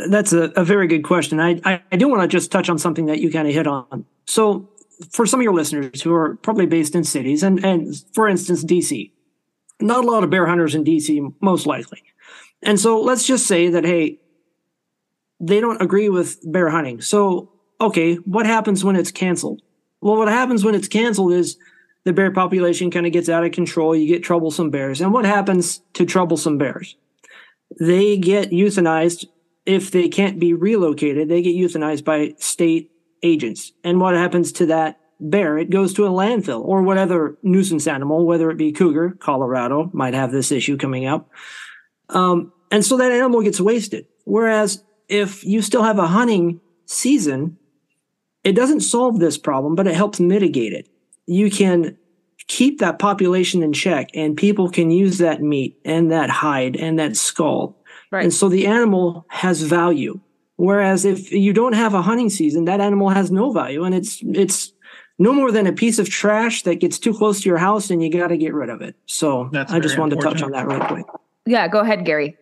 That's 0.09 0.33
a, 0.33 0.45
a 0.57 0.65
very 0.65 0.87
good 0.87 1.05
question. 1.05 1.39
I, 1.39 1.61
I, 1.65 1.83
I 1.93 1.97
do 1.97 2.09
want 2.09 2.23
to 2.23 2.29
just 2.29 2.51
touch 2.51 2.71
on 2.71 2.79
something 2.79 3.07
that 3.07 3.21
you 3.21 3.31
kind 3.31 3.47
of 3.47 3.53
hit 3.53 3.67
on. 3.67 4.07
So, 4.27 4.71
for 5.11 5.27
some 5.27 5.41
of 5.41 5.45
your 5.45 5.53
listeners 5.53 6.01
who 6.01 6.15
are 6.15 6.37
probably 6.37 6.65
based 6.65 6.95
in 6.95 7.05
cities, 7.05 7.43
and, 7.43 7.63
and 7.63 7.95
for 8.15 8.27
instance, 8.27 8.65
DC, 8.65 9.11
not 9.81 10.05
a 10.05 10.07
lot 10.07 10.25
of 10.25 10.31
bear 10.31 10.47
hunters 10.47 10.75
in 10.75 10.85
DC, 10.85 11.35
most 11.41 11.67
likely. 11.67 12.03
And 12.63 12.81
so 12.81 13.01
let's 13.01 13.27
just 13.27 13.47
say 13.47 13.69
that, 13.69 13.85
hey, 13.85 14.21
they 15.41 15.61
don't 15.61 15.83
agree 15.83 16.09
with 16.09 16.41
bear 16.51 16.71
hunting. 16.71 17.01
So, 17.01 17.53
okay, 17.81 18.15
what 18.17 18.47
happens 18.47 18.85
when 18.85 18.97
it's 18.97 19.11
canceled? 19.11 19.63
Well, 20.01 20.17
what 20.17 20.29
happens 20.29 20.65
when 20.65 20.75
it's 20.75 20.89
canceled 20.89 21.33
is 21.33 21.59
the 22.05 22.13
bear 22.13 22.31
population 22.31 22.91
kind 22.91 23.07
of 23.07 23.13
gets 23.13 23.29
out 23.29 23.45
of 23.45 23.53
control. 23.53 23.95
You 23.95 24.07
get 24.07 24.23
troublesome 24.23 24.71
bears. 24.71 25.01
And 25.01 25.13
what 25.13 25.25
happens 25.25 25.81
to 25.95 26.07
troublesome 26.07 26.59
bears? 26.59 26.97
They 27.79 28.17
get 28.17 28.51
euthanized 28.51 29.27
if 29.67 29.91
they 29.91 30.09
can't 30.09 30.39
be 30.39 30.55
relocated. 30.55 31.29
They 31.29 31.43
get 31.43 31.57
euthanized 31.57 32.05
by 32.05 32.35
state 32.39 32.93
agents. 33.23 33.73
And 33.83 34.01
what 34.01 34.15
happens 34.15 34.53
to 34.53 34.67
that 34.67 35.01
bear? 35.21 35.59
It 35.59 35.71
goes 35.71 35.93
to 35.95 36.07
a 36.07 36.11
landfill 36.11 36.63
or 36.65 36.83
whatever 36.83 37.39
nuisance 37.43 37.87
animal, 37.87 38.27
whether 38.27 38.51
it 38.51 38.57
be 38.57 38.73
cougar, 38.73 39.17
Colorado 39.19 39.91
might 39.93 40.15
have 40.15 40.33
this 40.33 40.53
issue 40.53 40.77
coming 40.77 41.07
up 41.07 41.31
um, 42.09 42.53
and 42.71 42.85
so 42.85 42.97
that 42.97 43.13
animal 43.13 43.43
gets 43.43 43.61
wasted. 43.61 44.07
Whereas 44.25 44.85
if 45.09 45.45
you 45.45 45.63
still 45.63 45.83
have 45.83 45.99
a 45.99 46.07
hunting 46.07 46.61
season, 46.87 47.59
it 48.45 48.53
doesn't 48.53 48.81
solve 48.81 49.19
this 49.19 49.39
problem, 49.39 49.75
but 49.75 49.87
it 49.87 49.95
helps 49.95 50.21
mitigate 50.21 50.73
it. 50.73 50.89
You 51.27 51.51
can 51.51 51.97
keep 52.47 52.79
that 52.79 52.99
population 52.99 53.63
in 53.63 53.73
check 53.73 54.09
and 54.15 54.37
people 54.37 54.71
can 54.71 54.91
use 54.91 55.19
that 55.19 55.43
meat 55.43 55.79
and 55.85 56.13
that 56.13 56.31
hide 56.31 56.77
and 56.77 56.99
that 56.99 57.17
skull. 57.17 57.77
Right. 58.13 58.23
And 58.23 58.33
so 58.33 58.49
the 58.49 58.67
animal 58.67 59.27
has 59.29 59.63
value. 59.63 60.21
Whereas 60.55 61.05
if 61.05 61.33
you 61.33 61.53
don't 61.53 61.75
have 61.75 61.93
a 61.93 62.03
hunting 62.03 62.31
season, 62.31 62.65
that 62.65 62.81
animal 62.81 63.11
has 63.11 63.31
no 63.31 63.51
value 63.51 63.85
and 63.85 63.95
it's, 63.95 64.21
it's 64.23 64.73
no 65.19 65.33
more 65.33 65.51
than 65.51 65.67
a 65.67 65.73
piece 65.73 65.99
of 65.99 66.09
trash 66.09 66.63
that 66.63 66.77
gets 66.77 66.99
too 66.99 67.15
close 67.15 67.41
to 67.41 67.49
your 67.49 67.59
house 67.59 67.91
and 67.91 68.03
you 68.03 68.11
got 68.11 68.29
to 68.29 68.37
get 68.37 68.53
rid 68.53 68.69
of 68.69 68.83
it. 68.83 68.97
So 69.07 69.49
That's 69.53 69.73
I 69.73 69.81
just 69.81 69.99
wanted 69.99 70.17
to 70.17 70.23
touch 70.23 70.43
on 70.43 70.53
that 70.53 70.67
real 70.67 70.81
quick. 70.81 71.07
Yeah, 71.47 71.69
go 71.69 71.81
ahead, 71.81 72.05
Gary. 72.05 72.37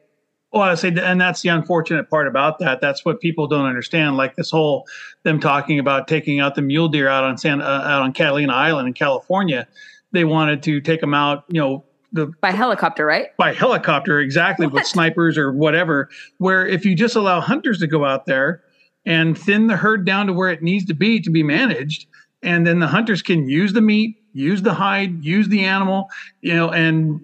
Well, 0.52 0.62
I 0.62 0.75
say, 0.76 0.95
and 0.97 1.21
that's 1.21 1.43
the 1.43 1.49
unfortunate 1.49 2.09
part 2.09 2.28
about 2.28 2.61
that. 2.61 2.81
That's 2.81 3.04
what 3.04 3.21
people 3.21 3.49
don't 3.49 3.66
understand. 3.66 4.16
Like 4.16 4.37
this 4.37 4.52
whole 4.52 4.87
them 5.25 5.40
talking 5.40 5.81
about 5.81 6.07
taking 6.07 6.38
out 6.38 6.54
the 6.54 6.62
mule 6.62 6.88
deer 6.88 7.09
out 7.09 7.25
on 7.25 7.37
San, 7.37 7.61
uh, 7.61 7.64
out 7.64 8.02
on 8.02 8.12
Catalina 8.12 8.52
Island 8.52 8.87
in 8.87 8.95
California. 8.95 9.66
They 10.12 10.25
wanted 10.25 10.62
to 10.62 10.81
take 10.81 11.00
them 11.00 11.12
out, 11.12 11.45
you 11.49 11.61
know, 11.61 11.85
the 12.12 12.28
by 12.40 12.52
helicopter, 12.52 13.04
right? 13.04 13.37
By 13.37 13.52
helicopter, 13.52 14.21
exactly, 14.21 14.66
what? 14.66 14.75
with 14.75 14.87
snipers 14.87 15.37
or 15.37 15.52
whatever. 15.52 16.09
Where 16.38 16.64
if 16.64 16.85
you 16.87 16.95
just 16.95 17.16
allow 17.16 17.40
hunters 17.40 17.81
to 17.81 17.88
go 17.88 18.04
out 18.04 18.26
there 18.26 18.62
and 19.04 19.37
thin 19.37 19.66
the 19.66 19.76
herd 19.76 20.07
down 20.07 20.28
to 20.28 20.33
where 20.33 20.50
it 20.50 20.62
needs 20.62 20.85
to 20.85 20.95
be 20.95 21.21
to 21.21 21.31
be 21.31 21.43
managed, 21.43 22.07
and 22.44 22.66
then 22.66 22.78
the 22.78 22.86
hunters 22.86 23.22
can 23.22 23.48
use 23.48 23.72
the 23.72 23.80
meat, 23.80 24.22
use 24.32 24.62
the 24.62 24.74
hide, 24.74 25.24
use 25.24 25.48
the 25.48 25.64
animal, 25.64 26.10
you 26.42 26.54
know, 26.54 26.70
and 26.70 27.20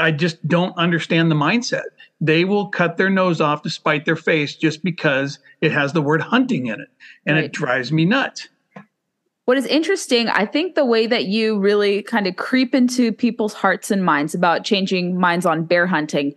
I 0.00 0.10
just 0.10 0.46
don't 0.48 0.76
understand 0.76 1.30
the 1.30 1.34
mindset. 1.34 1.82
They 2.20 2.44
will 2.44 2.68
cut 2.68 2.96
their 2.96 3.10
nose 3.10 3.40
off 3.40 3.62
to 3.62 3.70
spite 3.70 4.04
their 4.04 4.16
face 4.16 4.54
just 4.54 4.82
because 4.82 5.38
it 5.60 5.72
has 5.72 5.92
the 5.92 6.00
word 6.00 6.22
hunting 6.22 6.66
in 6.66 6.80
it. 6.80 6.88
And 7.26 7.36
right. 7.36 7.44
it 7.44 7.52
drives 7.52 7.92
me 7.92 8.04
nuts. 8.04 8.48
What 9.44 9.58
is 9.58 9.66
interesting, 9.66 10.28
I 10.28 10.46
think 10.46 10.76
the 10.76 10.84
way 10.84 11.06
that 11.08 11.24
you 11.24 11.58
really 11.58 12.02
kind 12.02 12.28
of 12.28 12.36
creep 12.36 12.74
into 12.74 13.12
people's 13.12 13.52
hearts 13.52 13.90
and 13.90 14.04
minds 14.04 14.34
about 14.34 14.64
changing 14.64 15.18
minds 15.18 15.44
on 15.44 15.64
bear 15.64 15.86
hunting. 15.86 16.34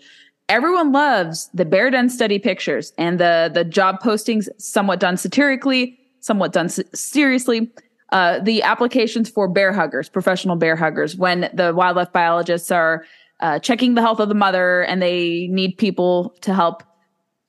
Everyone 0.50 0.92
loves 0.92 1.50
the 1.54 1.66
bear 1.66 1.92
den 1.92 2.10
study 2.10 2.40
pictures 2.40 2.94
and 2.98 3.20
the 3.20 3.52
the 3.54 3.64
job 3.64 4.02
postings, 4.02 4.48
somewhat 4.58 5.00
done 5.00 5.18
satirically, 5.18 6.00
somewhat 6.20 6.52
done 6.52 6.68
seriously. 6.68 7.72
Uh, 8.16 8.40
the 8.40 8.64
applications 8.64 9.30
for 9.30 9.46
bear 9.46 9.74
huggers, 9.74 10.08
professional 10.08 10.56
bear 10.56 10.78
huggers, 10.78 11.18
when 11.18 11.50
the 11.54 11.74
wildlife 11.76 12.14
biologists 12.14 12.72
are 12.72 13.04
uh, 13.42 13.60
checking 13.60 13.96
the 13.96 14.02
health 14.02 14.22
of 14.22 14.30
the 14.30 14.34
mother 14.34 14.84
and 14.84 15.02
they 15.02 15.50
need 15.52 15.78
people 15.78 16.34
to 16.40 16.54
help 16.54 16.82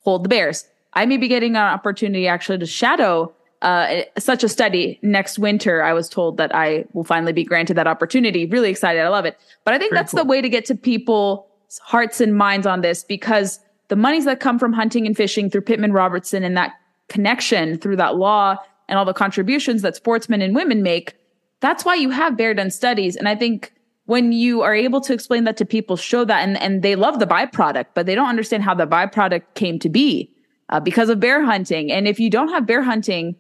hold 0.01 0.25
the 0.25 0.29
bears. 0.29 0.67
I 0.95 1.07
may 1.07 1.19
be 1.19 1.29
getting 1.29 1.53
an 1.53 1.63
opportunity 1.63 2.27
actually 2.27 2.59
to 2.59 2.67
shadow 2.67 3.33
uh, 3.63 4.01
such 4.19 4.43
a 4.43 4.49
study 4.49 4.99
next 5.03 5.39
winter. 5.39 5.85
I 5.85 5.93
was 5.93 6.09
told 6.09 6.37
that 6.39 6.53
I 6.53 6.85
will 6.95 7.05
finally 7.05 7.33
be 7.33 7.45
granted 7.45 7.75
that 7.75 7.87
opportunity. 7.87 8.45
Really 8.47 8.69
excited. 8.69 9.01
I 9.03 9.09
love 9.09 9.25
it. 9.25 9.39
But 9.65 9.75
I 9.75 9.79
think 9.79 9.93
Very 9.93 10.01
that's 10.01 10.11
cool. 10.11 10.25
the 10.25 10.29
way 10.29 10.43
to 10.43 10.49
get 10.49 10.65
to 10.65 10.75
people's 10.75 11.45
hearts 11.81 12.21
and 12.21 12.37
minds 12.37 12.67
on 12.67 12.81
this 12.81 13.05
because 13.05 13.61
the 13.87 13.95
monies 13.95 14.25
that 14.25 14.41
come 14.41 14.59
from 14.59 14.73
hunting 14.73 15.07
and 15.07 15.17
fishing 15.17 15.49
through 15.49 15.61
Pittman 15.61 15.93
Robertson 15.93 16.43
and 16.43 16.57
that 16.57 16.73
connection 17.09 17.79
through 17.79 17.95
that 17.99 18.17
law 18.17 18.57
and 18.89 18.99
all 18.99 19.05
the 19.05 19.13
contributions 19.13 19.83
that 19.83 19.97
sportsmen 19.97 20.43
and 20.43 20.55
women 20.55 20.83
make, 20.83 21.15
that's 21.61 21.85
why 21.85 21.95
you 21.95 22.11
have 22.11 22.37
bear 22.37 22.55
den 22.55 22.71
studies. 22.71 23.17
And 23.17 23.29
I 23.29 23.35
think 23.35 23.73
when 24.05 24.33
you 24.33 24.63
are 24.63 24.75
able 24.75 25.01
to 25.01 25.13
explain 25.13 25.45
that 25.45 25.57
to 25.57 25.65
people, 25.65 25.97
show 25.97 26.25
that, 26.25 26.47
and, 26.47 26.57
and 26.61 26.83
they 26.83 26.95
love 26.95 27.19
the 27.19 27.27
byproduct, 27.27 27.87
but 27.95 28.07
they 28.07 28.15
don't 28.15 28.29
understand 28.29 28.63
how 28.63 28.75
the 28.75 28.87
byproduct 28.87 29.43
came 29.55 29.79
to 29.81 29.89
be 29.89 30.33
uh, 30.69 30.81
because 30.81 31.09
of 31.09 31.19
bear 31.19 31.45
hunting. 31.45 31.91
And 31.91 32.07
if 32.07 32.21
you 32.21 32.31
don't 32.31 32.49
have 32.49 32.67
bear 32.67 32.83
hunting 32.83 33.37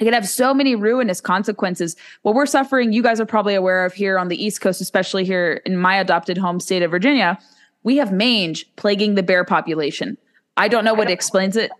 it 0.00 0.04
could 0.04 0.14
have 0.14 0.26
so 0.26 0.54
many 0.54 0.74
ruinous 0.74 1.20
consequences. 1.20 1.94
What 2.22 2.34
we're 2.34 2.46
suffering, 2.46 2.92
you 2.92 3.02
guys 3.02 3.20
are 3.20 3.26
probably 3.26 3.54
aware 3.54 3.84
of 3.84 3.92
here 3.92 4.18
on 4.18 4.28
the 4.28 4.42
East 4.42 4.62
Coast, 4.62 4.80
especially 4.80 5.26
here 5.26 5.60
in 5.66 5.76
my 5.76 5.94
adopted 5.94 6.38
home 6.38 6.58
state 6.58 6.82
of 6.82 6.90
Virginia. 6.90 7.38
We 7.82 7.98
have 7.98 8.10
mange 8.10 8.64
plaguing 8.76 9.14
the 9.14 9.22
bear 9.22 9.44
population. 9.44 10.16
I 10.56 10.68
don't 10.68 10.86
know 10.86 10.94
what 10.94 11.10
explains 11.10 11.54
it 11.54 11.70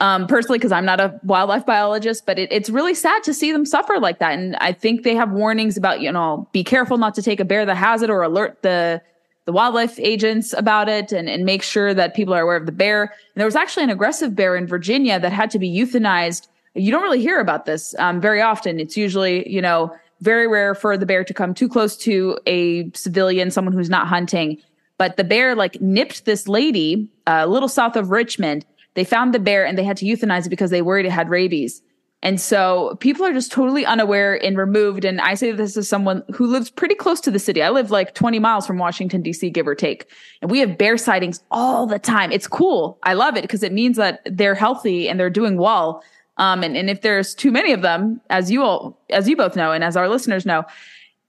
um, 0.00 0.26
personally 0.26 0.58
because 0.58 0.72
I'm 0.72 0.84
not 0.84 1.00
a 1.00 1.18
wildlife 1.22 1.64
biologist, 1.64 2.26
but 2.26 2.38
it, 2.38 2.50
it's 2.52 2.68
really 2.68 2.94
sad 2.94 3.22
to 3.24 3.34
see 3.34 3.52
them 3.52 3.64
suffer 3.64 3.98
like 4.00 4.18
that. 4.18 4.32
And 4.32 4.56
I 4.56 4.72
think 4.72 5.02
they 5.02 5.14
have 5.14 5.30
warnings 5.30 5.76
about, 5.76 6.00
you 6.00 6.12
know, 6.12 6.48
be 6.52 6.64
careful 6.64 6.98
not 6.98 7.14
to 7.14 7.22
take 7.22 7.40
a 7.40 7.44
bear 7.44 7.64
that 7.64 7.76
has 7.76 8.02
it 8.02 8.10
or 8.10 8.22
alert 8.22 8.62
the 8.62 9.02
the 9.46 9.52
wildlife 9.52 9.98
agents 9.98 10.54
about 10.54 10.88
it 10.88 11.12
and, 11.12 11.28
and 11.28 11.44
make 11.44 11.62
sure 11.62 11.92
that 11.92 12.14
people 12.14 12.32
are 12.32 12.40
aware 12.40 12.56
of 12.56 12.64
the 12.64 12.72
bear. 12.72 13.02
And 13.02 13.10
there 13.36 13.44
was 13.44 13.54
actually 13.54 13.84
an 13.84 13.90
aggressive 13.90 14.34
bear 14.34 14.56
in 14.56 14.66
Virginia 14.66 15.20
that 15.20 15.32
had 15.32 15.50
to 15.50 15.58
be 15.58 15.68
euthanized 15.68 16.48
you 16.74 16.90
don't 16.90 17.02
really 17.02 17.20
hear 17.20 17.40
about 17.40 17.66
this 17.66 17.94
um, 17.98 18.20
very 18.20 18.40
often. 18.40 18.80
It's 18.80 18.96
usually, 18.96 19.48
you 19.48 19.62
know, 19.62 19.94
very 20.20 20.46
rare 20.46 20.74
for 20.74 20.96
the 20.96 21.06
bear 21.06 21.24
to 21.24 21.34
come 21.34 21.54
too 21.54 21.68
close 21.68 21.96
to 21.98 22.38
a 22.46 22.90
civilian, 22.92 23.50
someone 23.50 23.72
who's 23.72 23.90
not 23.90 24.08
hunting. 24.08 24.58
But 24.98 25.16
the 25.16 25.24
bear 25.24 25.54
like 25.54 25.80
nipped 25.80 26.24
this 26.24 26.48
lady 26.48 27.10
uh, 27.26 27.42
a 27.44 27.46
little 27.46 27.68
south 27.68 27.96
of 27.96 28.10
Richmond. 28.10 28.64
They 28.94 29.04
found 29.04 29.34
the 29.34 29.38
bear 29.38 29.66
and 29.66 29.76
they 29.76 29.84
had 29.84 29.96
to 29.98 30.06
euthanize 30.06 30.46
it 30.46 30.50
because 30.50 30.70
they 30.70 30.82
worried 30.82 31.06
it 31.06 31.12
had 31.12 31.28
rabies. 31.28 31.82
And 32.24 32.40
so 32.40 32.96
people 33.00 33.26
are 33.26 33.34
just 33.34 33.52
totally 33.52 33.84
unaware 33.84 34.42
and 34.42 34.56
removed. 34.56 35.04
And 35.04 35.20
I 35.20 35.34
say 35.34 35.52
this 35.52 35.76
as 35.76 35.86
someone 35.86 36.22
who 36.34 36.46
lives 36.46 36.70
pretty 36.70 36.94
close 36.94 37.20
to 37.20 37.30
the 37.30 37.38
city. 37.38 37.62
I 37.62 37.68
live 37.68 37.90
like 37.90 38.14
20 38.14 38.38
miles 38.38 38.66
from 38.66 38.78
Washington, 38.78 39.20
D.C., 39.20 39.50
give 39.50 39.68
or 39.68 39.74
take. 39.74 40.06
And 40.40 40.50
we 40.50 40.60
have 40.60 40.78
bear 40.78 40.96
sightings 40.96 41.42
all 41.50 41.86
the 41.86 41.98
time. 41.98 42.32
It's 42.32 42.46
cool. 42.46 42.98
I 43.02 43.12
love 43.12 43.36
it 43.36 43.42
because 43.42 43.62
it 43.62 43.74
means 43.74 43.98
that 43.98 44.22
they're 44.24 44.54
healthy 44.54 45.06
and 45.06 45.20
they're 45.20 45.28
doing 45.28 45.58
well. 45.58 46.02
Um, 46.38 46.62
and, 46.64 46.78
and 46.78 46.88
if 46.88 47.02
there's 47.02 47.34
too 47.34 47.52
many 47.52 47.72
of 47.72 47.82
them, 47.82 48.22
as 48.30 48.50
you 48.50 48.62
all, 48.62 48.98
as 49.10 49.28
you 49.28 49.36
both 49.36 49.54
know, 49.54 49.72
and 49.72 49.84
as 49.84 49.94
our 49.94 50.08
listeners 50.08 50.46
know, 50.46 50.64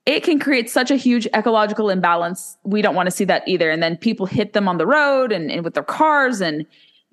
it 0.05 0.23
can 0.23 0.39
create 0.39 0.69
such 0.69 0.91
a 0.91 0.95
huge 0.95 1.27
ecological 1.33 1.89
imbalance. 1.89 2.57
We 2.63 2.81
don't 2.81 2.95
want 2.95 3.07
to 3.07 3.11
see 3.11 3.25
that 3.25 3.45
either. 3.47 3.69
And 3.69 3.83
then 3.83 3.97
people 3.97 4.27
hit 4.27 4.53
them 4.53 4.69
on 4.69 4.77
the 4.77 4.87
road 4.87 5.33
and, 5.33 5.51
and 5.51 5.65
with 5.65 5.73
their 5.73 5.83
cars 5.83 6.39
and 6.39 6.65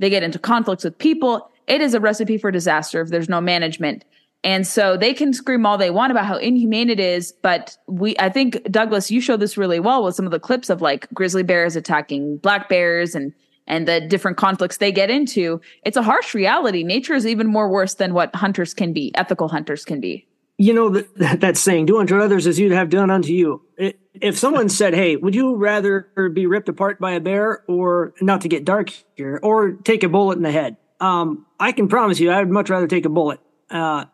they 0.02 0.10
get 0.10 0.24
into 0.24 0.38
conflicts 0.38 0.82
with 0.82 0.98
people. 0.98 1.48
It 1.68 1.80
is 1.80 1.94
a 1.94 2.00
recipe 2.00 2.36
for 2.36 2.50
disaster 2.50 3.00
if 3.00 3.08
there's 3.08 3.28
no 3.28 3.40
management. 3.40 4.04
And 4.44 4.66
so 4.66 4.96
they 4.96 5.14
can 5.14 5.32
scream 5.32 5.64
all 5.64 5.78
they 5.78 5.90
want 5.90 6.10
about 6.10 6.26
how 6.26 6.36
inhumane 6.36 6.90
it 6.90 6.98
is, 6.98 7.32
but 7.42 7.76
we 7.86 8.16
I 8.18 8.28
think 8.28 8.60
Douglas, 8.64 9.12
you 9.12 9.20
showed 9.20 9.38
this 9.38 9.56
really 9.56 9.78
well 9.78 10.02
with 10.02 10.16
some 10.16 10.24
of 10.24 10.32
the 10.32 10.40
clips 10.40 10.68
of 10.68 10.82
like 10.82 11.08
grizzly 11.14 11.44
bears 11.44 11.76
attacking 11.76 12.38
black 12.38 12.68
bears 12.68 13.14
and 13.14 13.32
and 13.68 13.86
the 13.86 14.00
different 14.00 14.36
conflicts 14.36 14.78
they 14.78 14.90
get 14.90 15.08
into, 15.08 15.60
it's 15.84 15.96
a 15.96 16.02
harsh 16.02 16.34
reality. 16.34 16.82
Nature 16.82 17.14
is 17.14 17.24
even 17.24 17.46
more 17.46 17.70
worse 17.70 17.94
than 17.94 18.12
what 18.12 18.34
hunters 18.34 18.74
can 18.74 18.92
be, 18.92 19.12
ethical 19.14 19.46
hunters 19.46 19.84
can 19.84 20.00
be. 20.00 20.26
You 20.58 20.74
know, 20.74 20.90
that, 20.90 21.40
that 21.40 21.56
saying, 21.56 21.86
do 21.86 21.98
unto 21.98 22.20
others 22.20 22.46
as 22.46 22.58
you'd 22.58 22.72
have 22.72 22.88
done 22.88 23.10
unto 23.10 23.32
you. 23.32 23.62
If 24.14 24.38
someone 24.38 24.68
said, 24.68 24.94
hey, 24.94 25.16
would 25.16 25.34
you 25.34 25.56
rather 25.56 26.10
be 26.32 26.46
ripped 26.46 26.68
apart 26.68 27.00
by 27.00 27.12
a 27.12 27.20
bear 27.20 27.64
or 27.66 28.14
not 28.20 28.42
to 28.42 28.48
get 28.48 28.64
dark 28.64 28.90
here 29.16 29.40
or 29.42 29.72
take 29.72 30.04
a 30.04 30.08
bullet 30.08 30.36
in 30.36 30.42
the 30.42 30.52
head? 30.52 30.76
Um, 31.00 31.46
I 31.58 31.72
can 31.72 31.88
promise 31.88 32.20
you, 32.20 32.30
I 32.30 32.38
would 32.38 32.50
much 32.50 32.70
rather 32.70 32.86
take 32.86 33.06
a 33.06 33.08
bullet. 33.08 33.40
Uh, 33.70 34.04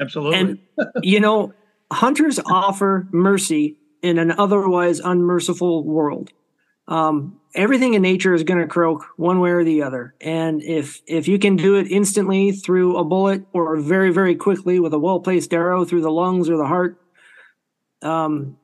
Absolutely. 0.00 0.38
And, 0.38 0.58
you 1.02 1.20
know, 1.20 1.52
hunters 1.92 2.38
offer 2.38 3.08
mercy 3.12 3.76
in 4.00 4.18
an 4.18 4.30
otherwise 4.30 5.00
unmerciful 5.00 5.84
world. 5.84 6.30
Um, 6.90 7.40
everything 7.54 7.94
in 7.94 8.02
nature 8.02 8.34
is 8.34 8.42
going 8.42 8.60
to 8.60 8.66
croak 8.66 9.06
one 9.16 9.38
way 9.38 9.50
or 9.50 9.64
the 9.64 9.82
other. 9.82 10.14
And 10.20 10.60
if 10.62 11.00
if 11.06 11.28
you 11.28 11.38
can 11.38 11.56
do 11.56 11.76
it 11.76 11.86
instantly 11.86 12.50
through 12.52 12.98
a 12.98 13.04
bullet 13.04 13.46
or 13.52 13.76
very 13.76 14.12
very 14.12 14.34
quickly 14.34 14.80
with 14.80 14.92
a 14.92 14.98
well 14.98 15.20
placed 15.20 15.54
arrow 15.54 15.84
through 15.84 16.02
the 16.02 16.10
lungs 16.10 16.50
or 16.50 16.56
the 16.56 16.66
heart, 16.66 17.00
um, 18.02 18.58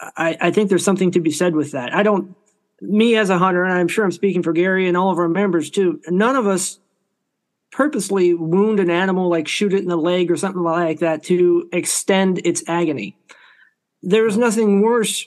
I, 0.00 0.36
I 0.40 0.50
think 0.50 0.68
there's 0.68 0.84
something 0.84 1.10
to 1.12 1.20
be 1.20 1.30
said 1.30 1.56
with 1.56 1.72
that. 1.72 1.94
I 1.94 2.02
don't. 2.02 2.36
Me 2.82 3.16
as 3.16 3.30
a 3.30 3.38
hunter, 3.38 3.64
and 3.64 3.72
I'm 3.72 3.88
sure 3.88 4.04
I'm 4.04 4.12
speaking 4.12 4.42
for 4.42 4.52
Gary 4.52 4.86
and 4.86 4.98
all 4.98 5.10
of 5.10 5.18
our 5.18 5.30
members 5.30 5.70
too. 5.70 5.98
None 6.08 6.36
of 6.36 6.46
us 6.46 6.78
purposely 7.72 8.34
wound 8.34 8.80
an 8.80 8.90
animal, 8.90 9.30
like 9.30 9.48
shoot 9.48 9.72
it 9.72 9.82
in 9.82 9.88
the 9.88 9.96
leg 9.96 10.30
or 10.30 10.36
something 10.36 10.62
like 10.62 10.98
that, 10.98 11.22
to 11.24 11.70
extend 11.72 12.44
its 12.44 12.62
agony. 12.68 13.16
There's 14.02 14.36
nothing 14.36 14.82
worse 14.82 15.26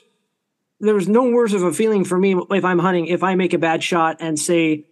there's 0.80 1.08
no 1.08 1.30
worse 1.30 1.52
of 1.52 1.62
a 1.62 1.72
feeling 1.72 2.04
for 2.04 2.18
me 2.18 2.34
if 2.50 2.64
I'm 2.64 2.78
hunting 2.78 3.06
if 3.06 3.22
I 3.22 3.34
make 3.34 3.52
a 3.52 3.58
bad 3.58 3.82
shot 3.82 4.16
and 4.20 4.38
say, 4.38 4.86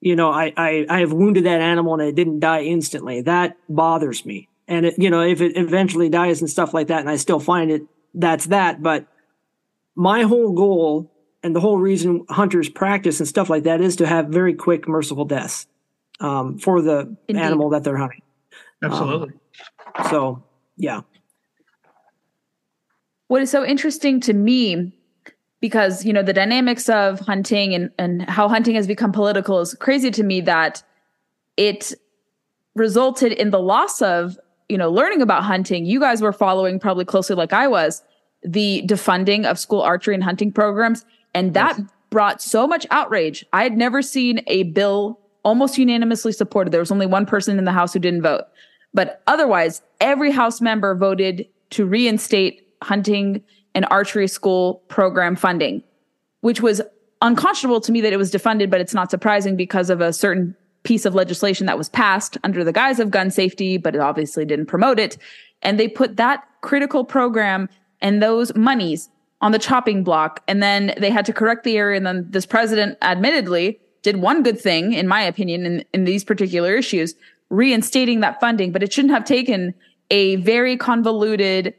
you 0.00 0.16
know, 0.16 0.30
I 0.30 0.52
I, 0.56 0.86
I 0.88 1.00
have 1.00 1.12
wounded 1.12 1.44
that 1.44 1.60
animal 1.60 1.94
and 1.94 2.02
it 2.02 2.14
didn't 2.14 2.40
die 2.40 2.62
instantly. 2.62 3.22
That 3.22 3.56
bothers 3.68 4.26
me. 4.26 4.48
And 4.66 4.86
it, 4.86 4.94
you 4.98 5.10
know, 5.10 5.22
if 5.22 5.40
it 5.40 5.56
eventually 5.56 6.08
dies 6.08 6.40
and 6.40 6.48
stuff 6.48 6.72
like 6.72 6.88
that, 6.88 7.00
and 7.00 7.10
I 7.10 7.16
still 7.16 7.40
find 7.40 7.70
it, 7.70 7.82
that's 8.14 8.46
that. 8.46 8.82
But 8.82 9.06
my 9.96 10.22
whole 10.22 10.52
goal 10.52 11.12
and 11.42 11.56
the 11.56 11.60
whole 11.60 11.78
reason 11.78 12.24
hunters 12.28 12.68
practice 12.68 13.18
and 13.18 13.28
stuff 13.28 13.50
like 13.50 13.64
that 13.64 13.80
is 13.80 13.96
to 13.96 14.06
have 14.06 14.28
very 14.28 14.54
quick, 14.54 14.86
merciful 14.86 15.24
deaths 15.24 15.66
um, 16.20 16.58
for 16.58 16.82
the 16.82 17.16
Indeed. 17.26 17.42
animal 17.42 17.70
that 17.70 17.82
they're 17.82 17.96
hunting. 17.96 18.22
Absolutely. 18.82 19.34
Um, 19.96 20.04
so, 20.08 20.44
yeah. 20.76 21.00
What 23.26 23.42
is 23.42 23.50
so 23.50 23.64
interesting 23.64 24.20
to 24.20 24.32
me 24.32 24.92
because 25.60 26.04
you 26.04 26.12
know 26.12 26.22
the 26.22 26.32
dynamics 26.32 26.88
of 26.88 27.20
hunting 27.20 27.74
and, 27.74 27.90
and 27.98 28.22
how 28.22 28.48
hunting 28.48 28.74
has 28.74 28.86
become 28.86 29.12
political 29.12 29.60
is 29.60 29.74
crazy 29.74 30.10
to 30.10 30.22
me 30.22 30.40
that 30.40 30.82
it 31.56 31.92
resulted 32.74 33.32
in 33.32 33.50
the 33.50 33.60
loss 33.60 34.00
of 34.00 34.38
you 34.68 34.78
know 34.78 34.90
learning 34.90 35.22
about 35.22 35.44
hunting. 35.44 35.84
You 35.84 36.00
guys 36.00 36.22
were 36.22 36.32
following 36.32 36.78
probably 36.78 37.04
closely 37.04 37.36
like 37.36 37.52
i 37.52 37.66
was 37.66 38.02
the 38.42 38.82
defunding 38.86 39.44
of 39.44 39.58
school 39.58 39.82
archery 39.82 40.14
and 40.14 40.24
hunting 40.24 40.52
programs. 40.52 41.04
And 41.34 41.54
that 41.54 41.78
yes. 41.78 41.88
brought 42.10 42.42
so 42.42 42.66
much 42.66 42.86
outrage. 42.90 43.44
I 43.52 43.62
had 43.62 43.76
never 43.76 44.02
seen 44.02 44.42
a 44.46 44.64
bill 44.64 45.18
almost 45.42 45.78
unanimously 45.78 46.32
supported. 46.32 46.70
There 46.70 46.80
was 46.80 46.90
only 46.90 47.06
one 47.06 47.26
person 47.26 47.58
in 47.58 47.64
the 47.64 47.72
house 47.72 47.92
who 47.92 47.98
didn't 47.98 48.22
vote. 48.22 48.44
But 48.92 49.22
otherwise 49.26 49.82
every 50.00 50.30
house 50.30 50.60
member 50.60 50.94
voted 50.94 51.46
to 51.70 51.86
reinstate 51.86 52.66
hunting 52.82 53.42
an 53.74 53.84
archery 53.84 54.28
school 54.28 54.82
program 54.88 55.36
funding, 55.36 55.82
which 56.40 56.60
was 56.60 56.80
unconscionable 57.22 57.80
to 57.80 57.92
me 57.92 58.00
that 58.00 58.12
it 58.12 58.16
was 58.16 58.30
defunded, 58.32 58.70
but 58.70 58.80
it's 58.80 58.94
not 58.94 59.10
surprising 59.10 59.56
because 59.56 59.90
of 59.90 60.00
a 60.00 60.12
certain 60.12 60.56
piece 60.82 61.04
of 61.04 61.14
legislation 61.14 61.66
that 61.66 61.76
was 61.76 61.88
passed 61.88 62.38
under 62.42 62.64
the 62.64 62.72
guise 62.72 62.98
of 62.98 63.10
gun 63.10 63.30
safety, 63.30 63.76
but 63.76 63.94
it 63.94 64.00
obviously 64.00 64.44
didn't 64.44 64.66
promote 64.66 64.98
it. 64.98 65.18
And 65.62 65.78
they 65.78 65.88
put 65.88 66.16
that 66.16 66.44
critical 66.62 67.04
program 67.04 67.68
and 68.00 68.22
those 68.22 68.54
monies 68.54 69.10
on 69.42 69.52
the 69.52 69.58
chopping 69.58 70.02
block. 70.04 70.42
And 70.48 70.62
then 70.62 70.94
they 70.98 71.10
had 71.10 71.26
to 71.26 71.32
correct 71.32 71.64
the 71.64 71.76
error. 71.76 71.92
And 71.92 72.06
then 72.06 72.26
this 72.30 72.46
president 72.46 72.96
admittedly 73.02 73.78
did 74.02 74.16
one 74.16 74.42
good 74.42 74.58
thing, 74.58 74.94
in 74.94 75.06
my 75.06 75.20
opinion, 75.20 75.66
in, 75.66 75.84
in 75.92 76.04
these 76.04 76.24
particular 76.24 76.74
issues, 76.74 77.14
reinstating 77.50 78.20
that 78.20 78.40
funding, 78.40 78.72
but 78.72 78.82
it 78.82 78.92
shouldn't 78.92 79.12
have 79.12 79.24
taken 79.24 79.74
a 80.10 80.36
very 80.36 80.76
convoluted 80.76 81.74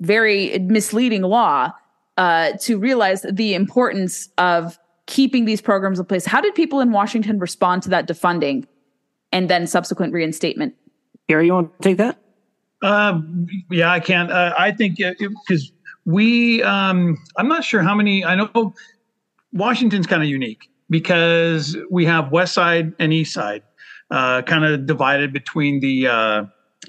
very 0.00 0.58
misleading 0.58 1.22
law 1.22 1.72
uh, 2.16 2.52
to 2.60 2.78
realize 2.78 3.22
the 3.22 3.54
importance 3.54 4.28
of 4.38 4.78
keeping 5.06 5.44
these 5.44 5.60
programs 5.60 5.98
in 5.98 6.04
place. 6.04 6.26
How 6.26 6.40
did 6.40 6.54
people 6.54 6.80
in 6.80 6.92
Washington 6.92 7.38
respond 7.38 7.82
to 7.84 7.88
that 7.90 8.06
defunding 8.06 8.66
and 9.32 9.48
then 9.48 9.66
subsequent 9.66 10.12
reinstatement? 10.12 10.74
Gary, 11.28 11.46
you 11.46 11.54
want 11.54 11.72
to 11.80 11.88
take 11.88 11.96
that? 11.98 12.18
Um, 12.82 13.46
yeah, 13.70 13.92
I 13.92 14.00
can. 14.00 14.30
Uh, 14.30 14.54
I 14.58 14.72
think 14.72 14.98
because 14.98 15.72
we, 16.04 16.62
um, 16.62 17.18
I'm 17.36 17.48
not 17.48 17.64
sure 17.64 17.82
how 17.82 17.94
many. 17.94 18.24
I 18.24 18.34
know 18.34 18.74
Washington's 19.52 20.06
kind 20.06 20.22
of 20.22 20.28
unique 20.28 20.68
because 20.88 21.76
we 21.90 22.04
have 22.06 22.32
West 22.32 22.54
Side 22.54 22.92
and 22.98 23.12
East 23.12 23.34
Side, 23.34 23.62
uh, 24.10 24.42
kind 24.42 24.64
of 24.64 24.86
divided 24.86 25.32
between 25.32 25.80
the 25.80 26.08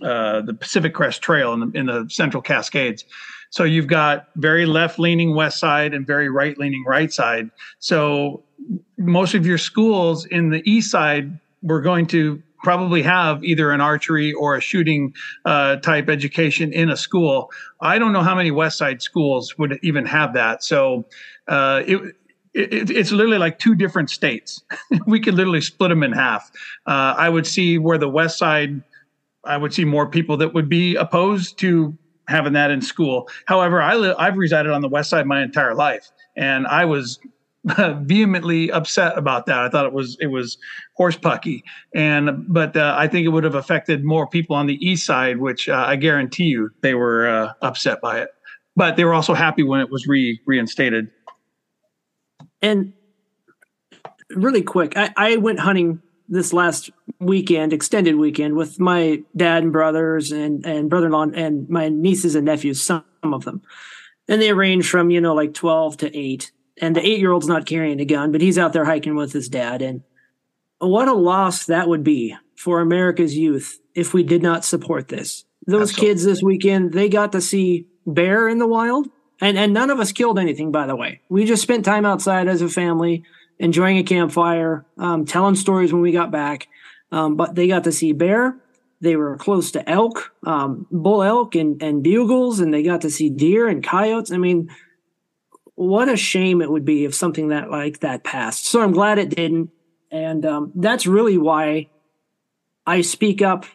uh, 0.01 0.41
the 0.41 0.53
Pacific 0.53 0.93
Crest 0.93 1.21
Trail 1.21 1.53
in 1.53 1.59
the, 1.59 1.79
in 1.79 1.85
the 1.87 2.05
Central 2.09 2.41
Cascades. 2.41 3.05
So 3.49 3.65
you've 3.65 3.87
got 3.87 4.27
very 4.37 4.65
left 4.65 4.97
leaning 4.97 5.35
west 5.35 5.59
side 5.59 5.93
and 5.93 6.07
very 6.07 6.29
right 6.29 6.57
leaning 6.57 6.85
right 6.87 7.11
side. 7.11 7.51
So 7.79 8.43
most 8.97 9.33
of 9.33 9.45
your 9.45 9.57
schools 9.57 10.25
in 10.25 10.49
the 10.49 10.61
east 10.69 10.89
side 10.89 11.37
were 11.61 11.81
going 11.81 12.07
to 12.07 12.41
probably 12.63 13.01
have 13.01 13.43
either 13.43 13.71
an 13.71 13.81
archery 13.81 14.33
or 14.33 14.55
a 14.55 14.61
shooting 14.61 15.13
uh, 15.45 15.77
type 15.77 16.09
education 16.09 16.71
in 16.71 16.89
a 16.89 16.97
school. 16.97 17.51
I 17.81 17.99
don't 17.99 18.13
know 18.13 18.21
how 18.21 18.35
many 18.35 18.51
west 18.51 18.77
side 18.77 19.01
schools 19.01 19.57
would 19.57 19.79
even 19.81 20.05
have 20.05 20.33
that. 20.33 20.63
So 20.63 21.05
uh, 21.47 21.81
it, 21.85 22.15
it, 22.53 22.89
it's 22.89 23.11
literally 23.11 23.39
like 23.39 23.59
two 23.59 23.75
different 23.75 24.09
states. 24.09 24.63
we 25.07 25.19
could 25.19 25.33
literally 25.33 25.61
split 25.61 25.89
them 25.89 26.03
in 26.03 26.13
half. 26.13 26.51
Uh, 26.85 27.15
I 27.17 27.29
would 27.29 27.47
see 27.47 27.77
where 27.77 27.97
the 27.97 28.09
west 28.09 28.37
side 28.37 28.81
I 29.43 29.57
would 29.57 29.73
see 29.73 29.85
more 29.85 30.07
people 30.07 30.37
that 30.37 30.53
would 30.53 30.69
be 30.69 30.95
opposed 30.95 31.57
to 31.59 31.97
having 32.27 32.53
that 32.53 32.71
in 32.71 32.81
school. 32.81 33.27
However, 33.45 33.81
I 33.81 33.95
li- 33.95 34.15
I've 34.17 34.37
resided 34.37 34.71
on 34.71 34.81
the 34.81 34.89
west 34.89 35.09
side 35.09 35.25
my 35.25 35.41
entire 35.41 35.75
life, 35.75 36.09
and 36.35 36.67
I 36.67 36.85
was 36.85 37.19
vehemently 37.65 38.71
upset 38.71 39.17
about 39.17 39.45
that. 39.47 39.59
I 39.59 39.69
thought 39.69 39.85
it 39.85 39.93
was 39.93 40.17
it 40.19 40.27
was 40.27 40.57
horse 40.95 41.17
pucky, 41.17 41.63
and 41.93 42.45
but 42.47 42.75
uh, 42.75 42.95
I 42.97 43.07
think 43.07 43.25
it 43.25 43.29
would 43.29 43.43
have 43.43 43.55
affected 43.55 44.03
more 44.03 44.27
people 44.27 44.55
on 44.55 44.67
the 44.67 44.75
east 44.85 45.05
side, 45.05 45.37
which 45.37 45.69
uh, 45.69 45.85
I 45.87 45.95
guarantee 45.95 46.45
you 46.45 46.69
they 46.81 46.93
were 46.93 47.27
uh, 47.27 47.53
upset 47.61 48.01
by 48.01 48.21
it. 48.21 48.29
But 48.75 48.95
they 48.95 49.03
were 49.03 49.13
also 49.13 49.33
happy 49.33 49.63
when 49.63 49.81
it 49.81 49.89
was 49.91 50.07
re 50.07 50.39
reinstated. 50.45 51.09
And 52.61 52.93
really 54.29 54.61
quick, 54.61 54.93
I, 54.95 55.11
I 55.17 55.35
went 55.37 55.59
hunting 55.59 56.01
this 56.31 56.53
last 56.53 56.89
weekend, 57.19 57.73
extended 57.73 58.15
weekend, 58.15 58.55
with 58.55 58.79
my 58.79 59.21
dad 59.35 59.61
and 59.61 59.71
brothers 59.71 60.31
and 60.31 60.65
and 60.65 60.89
brother 60.89 61.05
in 61.05 61.11
law 61.11 61.23
and 61.23 61.69
my 61.69 61.89
nieces 61.89 62.33
and 62.33 62.45
nephews, 62.45 62.81
some 62.81 63.03
of 63.21 63.45
them, 63.45 63.61
and 64.27 64.41
they 64.41 64.53
range 64.53 64.89
from 64.89 65.11
you 65.11 65.21
know 65.21 65.35
like 65.35 65.53
twelve 65.53 65.97
to 65.97 66.17
eight 66.17 66.51
and 66.81 66.95
the 66.95 67.05
eight 67.05 67.19
year 67.19 67.31
old's 67.31 67.47
not 67.47 67.65
carrying 67.65 67.99
a 67.99 68.05
gun, 68.05 68.31
but 68.31 68.41
he's 68.41 68.57
out 68.57 68.73
there 68.73 68.85
hiking 68.85 69.15
with 69.15 69.31
his 69.31 69.47
dad. 69.47 69.81
And 69.81 70.01
what 70.79 71.07
a 71.07 71.13
loss 71.13 71.65
that 71.67 71.87
would 71.87 72.03
be 72.03 72.35
for 72.55 72.81
America's 72.81 73.37
youth 73.37 73.79
if 73.93 74.13
we 74.13 74.23
did 74.23 74.41
not 74.41 74.65
support 74.65 75.07
this. 75.07 75.45
Those 75.67 75.91
Absolutely. 75.91 76.07
kids 76.07 76.23
this 76.23 76.41
weekend, 76.41 76.93
they 76.93 77.07
got 77.07 77.33
to 77.33 77.41
see 77.41 77.87
bear 78.05 78.47
in 78.47 78.57
the 78.57 78.67
wild. 78.67 79.07
And, 79.43 79.57
and 79.57 79.73
none 79.73 79.89
of 79.89 79.99
us 79.99 80.11
killed 80.11 80.37
anything, 80.37 80.71
by 80.71 80.85
the 80.85 80.95
way. 80.95 81.21
We 81.27 81.45
just 81.45 81.63
spent 81.63 81.83
time 81.83 82.05
outside 82.05 82.47
as 82.47 82.61
a 82.61 82.69
family, 82.69 83.23
enjoying 83.61 83.99
a 83.99 84.03
campfire, 84.03 84.85
um, 84.97 85.25
telling 85.25 85.55
stories 85.55 85.93
when 85.93 86.01
we 86.01 86.11
got 86.11 86.31
back. 86.31 86.67
Um, 87.11 87.35
but 87.35 87.55
they 87.55 87.67
got 87.67 87.83
to 87.85 87.91
see 87.91 88.11
bear. 88.11 88.57
They 89.01 89.15
were 89.15 89.37
close 89.37 89.71
to 89.71 89.89
elk, 89.89 90.33
um, 90.45 90.87
bull 90.91 91.23
elk, 91.23 91.55
and, 91.55 91.81
and 91.81 92.03
bugles, 92.03 92.59
and 92.59 92.73
they 92.73 92.83
got 92.83 93.01
to 93.01 93.09
see 93.09 93.29
deer 93.29 93.67
and 93.67 93.83
coyotes. 93.83 94.31
I 94.31 94.37
mean, 94.37 94.69
what 95.75 96.09
a 96.09 96.17
shame 96.17 96.61
it 96.61 96.69
would 96.69 96.85
be 96.85 97.05
if 97.05 97.15
something 97.15 97.49
that 97.49 97.71
like 97.71 97.99
that 97.99 98.23
passed. 98.23 98.65
So 98.65 98.81
I'm 98.81 98.91
glad 98.91 99.17
it 99.17 99.29
didn't, 99.29 99.71
and 100.11 100.45
um, 100.45 100.71
that's 100.75 101.07
really 101.07 101.37
why 101.37 101.89
I 102.85 103.01
speak 103.01 103.41
up 103.41 103.65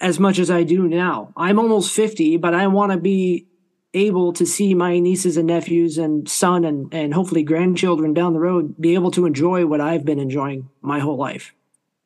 as 0.00 0.20
much 0.20 0.38
as 0.38 0.50
I 0.50 0.62
do 0.62 0.86
now. 0.86 1.32
I'm 1.36 1.58
almost 1.58 1.92
50, 1.92 2.36
but 2.36 2.54
I 2.54 2.68
want 2.68 2.92
to 2.92 2.98
be 2.98 3.46
able 3.92 4.32
to 4.32 4.46
see 4.46 4.74
my 4.74 4.98
nieces 4.98 5.36
and 5.36 5.48
nephews 5.48 5.98
and 5.98 6.28
son 6.28 6.64
and, 6.64 6.92
and 6.94 7.12
hopefully 7.12 7.42
grandchildren 7.42 8.14
down 8.14 8.32
the 8.32 8.38
road 8.38 8.80
be 8.80 8.94
able 8.94 9.10
to 9.10 9.26
enjoy 9.26 9.66
what 9.66 9.80
I've 9.80 10.04
been 10.04 10.20
enjoying 10.20 10.68
my 10.80 11.00
whole 11.00 11.16
life. 11.16 11.52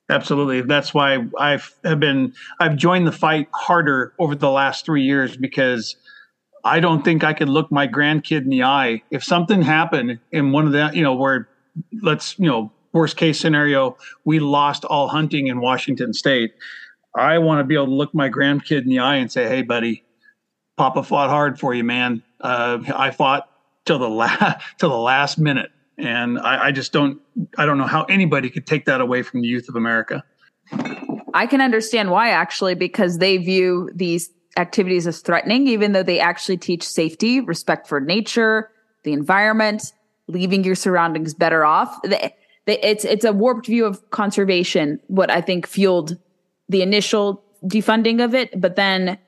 Absolutely. 0.09 0.62
That's 0.62 0.92
why 0.92 1.27
I've 1.38 1.75
have 1.83 2.01
been 2.01 2.35
I've 2.61 2.77
joined 2.77 3.07
the 3.07 3.12
fight 3.12 3.49
harder 3.53 4.14
over 4.18 4.35
the 4.35 4.51
last 4.51 4.85
three 4.85 5.03
years 5.03 5.37
because 5.37 5.97
I 6.64 6.81
don't 6.81 7.05
think 7.05 7.25
I 7.25 7.33
could 7.35 7.49
look 7.49 7.70
my 7.70 7.87
grandkid 7.87 8.42
in 8.42 8.49
the 8.49 8.62
eye 8.64 9.03
if 9.11 9.23
something 9.23 9.62
happened 9.62 10.18
in 10.33 10.53
one 10.53 10.66
of 10.66 10.73
the, 10.73 10.90
you 10.94 11.03
know, 11.03 11.14
where 11.14 11.49
let's, 12.03 12.38
you 12.38 12.47
know, 12.47 12.73
worst 12.92 13.16
case 13.16 13.38
scenario, 13.38 13.97
we 14.25 14.38
lost 14.38 14.85
all 14.87 15.09
hunting 15.09 15.49
in 15.49 15.61
Washington 15.61 16.14
state. 16.14 16.55
I 17.14 17.38
want 17.38 17.61
to 17.61 17.64
be 17.64 17.75
able 17.75 17.87
to 17.87 17.92
look 17.92 18.14
my 18.14 18.31
grandkid 18.31 18.83
in 18.83 18.88
the 18.88 18.99
eye 18.99 19.16
and 19.16 19.31
say, 19.31 19.47
Hey 19.47 19.62
buddy, 19.62 20.05
Papa 20.77 21.03
fought 21.03 21.31
hard 21.31 21.59
for 21.59 21.75
you, 21.75 21.85
man. 21.85 22.23
Uh, 22.41 22.79
I 22.95 23.11
fought 23.11 23.49
till 23.85 23.99
the 23.99 24.09
last, 24.09 24.63
till 24.79 24.91
the 24.91 24.97
last 24.97 25.39
minute. 25.39 25.71
And 25.97 26.39
I, 26.39 26.67
I 26.67 26.73
just 26.73 26.93
don't, 26.93 27.21
I 27.57 27.67
don't 27.67 27.79
know 27.79 27.87
how 27.87 28.05
anybody 28.05 28.51
could 28.51 28.67
take 28.67 28.87
that 28.87 29.01
away 29.01 29.23
from 29.23 29.43
the 29.43 29.47
youth 29.47 29.69
of 29.69 29.77
America. 29.77 30.25
I 31.35 31.47
can 31.47 31.61
understand 31.61 32.11
why 32.11 32.31
actually, 32.31 32.75
because 32.75 33.19
they 33.19 33.37
view 33.37 33.91
these 33.95 34.31
activities 34.57 35.07
as 35.07 35.21
threatening, 35.21 35.69
even 35.69 35.93
though 35.93 36.03
they 36.03 36.21
actually 36.21 36.57
teach 36.57 36.83
safety, 36.83 37.41
respect 37.41 37.87
for 37.89 38.01
nature, 38.01 38.71
the 39.05 39.13
environment, 39.13 39.93
leaving 40.27 40.65
your 40.65 40.75
surroundings 40.75 41.35
better 41.35 41.65
off. 41.65 41.97
It's 42.67 43.05
it's 43.05 43.25
a 43.25 43.33
warped 43.33 43.67
view 43.67 43.85
of 43.85 44.11
conservation. 44.11 45.01
What 45.09 45.31
I 45.31 45.41
think 45.41 45.67
fueled 45.67 46.17
the 46.69 46.83
initial 46.83 47.45
defunding 47.65 48.25
of 48.25 48.35
it, 48.35 48.59
but 48.59 48.77
then 48.77 49.19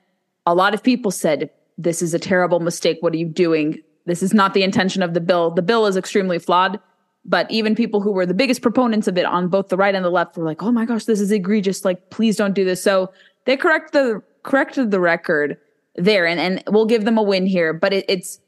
a 0.47 0.55
lot 0.55 0.75
of 0.75 0.83
people 0.83 1.11
said, 1.11 1.51
"This 1.77 2.03
is 2.03 2.15
a 2.15 2.19
terrible 2.19 2.61
mistake. 2.61 2.99
What 3.01 3.13
are 3.13 3.19
you 3.19 3.27
doing? 3.27 3.83
This 4.07 4.23
is 4.23 4.33
not 4.33 4.55
the 4.55 4.63
intention 4.63 5.03
of 5.03 5.15
the 5.15 5.21
bill. 5.21 5.51
The 5.51 5.63
bill 5.63 5.87
is 5.87 5.97
extremely 5.97 6.39
flawed." 6.39 6.79
But 7.29 7.51
even 7.51 7.75
people 7.75 8.01
who 8.01 8.13
were 8.13 8.25
the 8.25 8.35
biggest 8.35 8.63
proponents 8.63 9.09
of 9.09 9.19
it 9.19 9.27
on 9.27 9.49
both 9.49 9.69
the 9.69 9.77
right 9.77 9.95
and 9.95 10.05
the 10.05 10.11
left 10.11 10.37
were 10.37 10.45
like, 10.45 10.63
"Oh 10.63 10.71
my 10.71 10.85
gosh, 10.85 11.05
this 11.05 11.21
is 11.21 11.33
egregious! 11.33 11.85
Like, 11.85 12.11
please 12.11 12.37
don't 12.37 12.55
do 12.55 12.65
this." 12.65 12.83
So 12.83 13.11
they 13.45 13.57
correct 13.57 13.93
the 13.93 14.23
corrected 14.45 14.93
the 14.93 15.01
record 15.01 15.59
there, 15.97 16.27
and 16.27 16.39
and 16.39 16.63
we'll 16.69 16.87
give 16.87 17.05
them 17.05 17.19
a 17.19 17.23
win 17.23 17.47
here. 17.47 17.73
But 17.73 17.93
it, 17.93 18.05
it's 18.09 18.39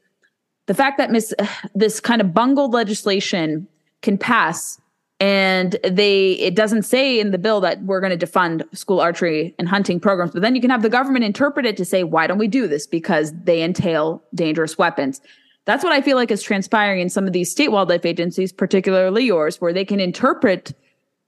the 0.67 0.73
fact 0.73 0.97
that 0.97 1.11
miss 1.11 1.33
this 1.75 1.99
kind 1.99 2.21
of 2.21 2.33
bungled 2.33 2.73
legislation 2.73 3.67
can 4.01 4.17
pass 4.17 4.79
and 5.19 5.77
they 5.83 6.31
it 6.33 6.55
doesn't 6.55 6.83
say 6.83 7.19
in 7.19 7.31
the 7.31 7.37
bill 7.37 7.59
that 7.61 7.81
we're 7.83 7.99
going 7.99 8.17
to 8.17 8.25
defund 8.25 8.63
school 8.75 9.01
archery 9.01 9.53
and 9.59 9.67
hunting 9.67 9.99
programs 9.99 10.31
but 10.31 10.41
then 10.41 10.55
you 10.55 10.61
can 10.61 10.69
have 10.69 10.81
the 10.81 10.89
government 10.89 11.25
interpret 11.25 11.65
it 11.65 11.75
to 11.77 11.85
say 11.85 12.03
why 12.03 12.25
don't 12.25 12.37
we 12.37 12.47
do 12.47 12.67
this 12.67 12.87
because 12.87 13.33
they 13.43 13.61
entail 13.61 14.23
dangerous 14.33 14.77
weapons 14.77 15.21
that's 15.65 15.83
what 15.83 15.93
i 15.93 16.01
feel 16.01 16.15
like 16.15 16.31
is 16.31 16.41
transpiring 16.41 17.01
in 17.01 17.09
some 17.09 17.27
of 17.27 17.33
these 17.33 17.51
state 17.51 17.71
wildlife 17.71 18.05
agencies 18.05 18.51
particularly 18.51 19.25
yours 19.25 19.59
where 19.59 19.73
they 19.73 19.85
can 19.85 19.99
interpret 19.99 20.73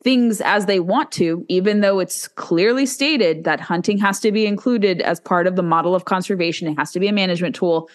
things 0.04 0.42
as 0.42 0.66
they 0.66 0.80
want 0.80 1.12
to, 1.12 1.46
even 1.48 1.82
though 1.82 2.00
it's 2.00 2.28
clearly 2.28 2.86
stated 2.86 3.44
that 3.44 3.60
hunting 3.60 3.98
has 4.00 4.20
to 4.20 4.32
be 4.32 4.46
included 4.46 5.02
as 5.02 5.20
part 5.20 5.48
of 5.48 5.56
the 5.56 5.64
model 5.64 5.94
of 5.94 6.06
conservation. 6.06 6.68
It 6.68 6.76
has 6.76 6.92
to 6.94 7.00
be 7.00 7.08
a 7.08 7.14
management 7.14 7.56
tool. 7.56 7.90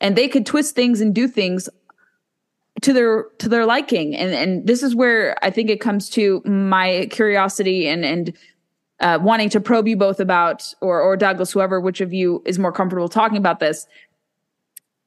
And 0.00 0.16
they 0.16 0.26
could 0.26 0.44
twist 0.44 0.74
things 0.74 1.00
and 1.00 1.14
do 1.14 1.28
things 1.28 1.68
to 2.82 2.92
their 2.92 3.24
to 3.38 3.48
their 3.48 3.66
liking. 3.66 4.14
And 4.14 4.32
and 4.32 4.66
this 4.66 4.82
is 4.82 4.94
where 4.94 5.36
I 5.42 5.50
think 5.50 5.70
it 5.70 5.80
comes 5.80 6.08
to 6.10 6.42
my 6.44 7.08
curiosity 7.10 7.88
and 7.88 8.04
and 8.04 8.32
uh, 9.00 9.18
wanting 9.20 9.48
to 9.50 9.60
probe 9.60 9.88
you 9.88 9.96
both 9.96 10.20
about 10.20 10.72
or 10.80 11.00
or 11.00 11.16
Douglas, 11.16 11.52
whoever 11.52 11.80
which 11.80 12.00
of 12.00 12.12
you 12.12 12.42
is 12.44 12.58
more 12.58 12.72
comfortable 12.72 13.08
talking 13.08 13.38
about 13.38 13.58
this 13.58 13.86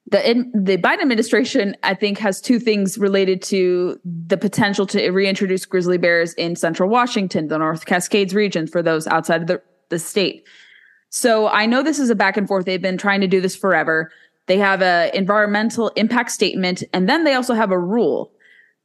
the 0.08 0.30
in, 0.30 0.50
the 0.54 0.78
Biden 0.78 1.02
administration, 1.02 1.76
I 1.82 1.94
think, 1.94 2.18
has 2.18 2.40
two 2.40 2.58
things 2.58 2.96
related 2.96 3.42
to 3.42 4.00
the 4.04 4.36
potential 4.36 4.86
to 4.86 5.10
reintroduce 5.10 5.66
grizzly 5.66 5.98
bears 5.98 6.32
in 6.34 6.54
central 6.56 6.88
Washington, 6.88 7.48
the 7.48 7.58
North 7.58 7.86
Cascades 7.86 8.34
region, 8.34 8.66
for 8.66 8.82
those 8.82 9.06
outside 9.08 9.42
of 9.42 9.46
the, 9.48 9.60
the 9.88 9.98
state. 9.98 10.46
So 11.10 11.48
I 11.48 11.66
know 11.66 11.82
this 11.82 11.98
is 11.98 12.10
a 12.10 12.14
back 12.14 12.36
and 12.36 12.46
forth. 12.46 12.66
They've 12.66 12.80
been 12.80 12.98
trying 12.98 13.20
to 13.20 13.26
do 13.26 13.40
this 13.40 13.56
forever. 13.56 14.12
They 14.46 14.58
have 14.58 14.82
a 14.82 15.10
environmental 15.16 15.88
impact 15.96 16.30
statement, 16.30 16.82
and 16.92 17.08
then 17.08 17.24
they 17.24 17.34
also 17.34 17.54
have 17.54 17.70
a 17.70 17.78
rule. 17.78 18.32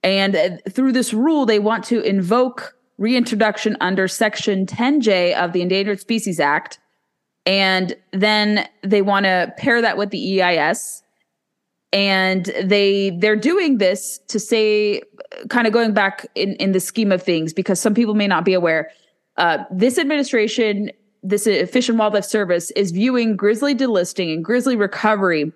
And 0.03 0.35
uh, 0.35 0.49
through 0.69 0.93
this 0.93 1.13
rule, 1.13 1.45
they 1.45 1.59
want 1.59 1.83
to 1.85 2.01
invoke 2.01 2.75
reintroduction 2.97 3.77
under 3.81 4.07
Section 4.07 4.65
10J 4.65 5.35
of 5.35 5.53
the 5.53 5.61
Endangered 5.61 5.99
Species 5.99 6.39
Act. 6.39 6.79
And 7.45 7.95
then 8.11 8.67
they 8.83 9.01
want 9.01 9.25
to 9.25 9.53
pair 9.57 9.81
that 9.81 9.97
with 9.97 10.11
the 10.11 10.41
EIS 10.41 11.01
and 11.93 12.45
they 12.63 13.09
they're 13.19 13.35
doing 13.35 13.77
this 13.77 14.19
to 14.27 14.39
say 14.39 15.01
kind 15.49 15.67
of 15.67 15.73
going 15.73 15.93
back 15.93 16.25
in 16.35 16.53
in 16.55 16.71
the 16.71 16.79
scheme 16.79 17.11
of 17.11 17.21
things 17.21 17.53
because 17.53 17.79
some 17.79 17.93
people 17.93 18.13
may 18.13 18.27
not 18.27 18.45
be 18.45 18.53
aware 18.53 18.89
uh, 19.37 19.59
this 19.71 19.97
administration 19.97 20.91
this 21.23 21.45
fish 21.69 21.89
and 21.89 21.99
wildlife 21.99 22.25
service 22.25 22.71
is 22.71 22.91
viewing 22.91 23.35
grizzly 23.35 23.75
delisting 23.75 24.33
and 24.33 24.43
grizzly 24.43 24.75
recovery 24.75 25.51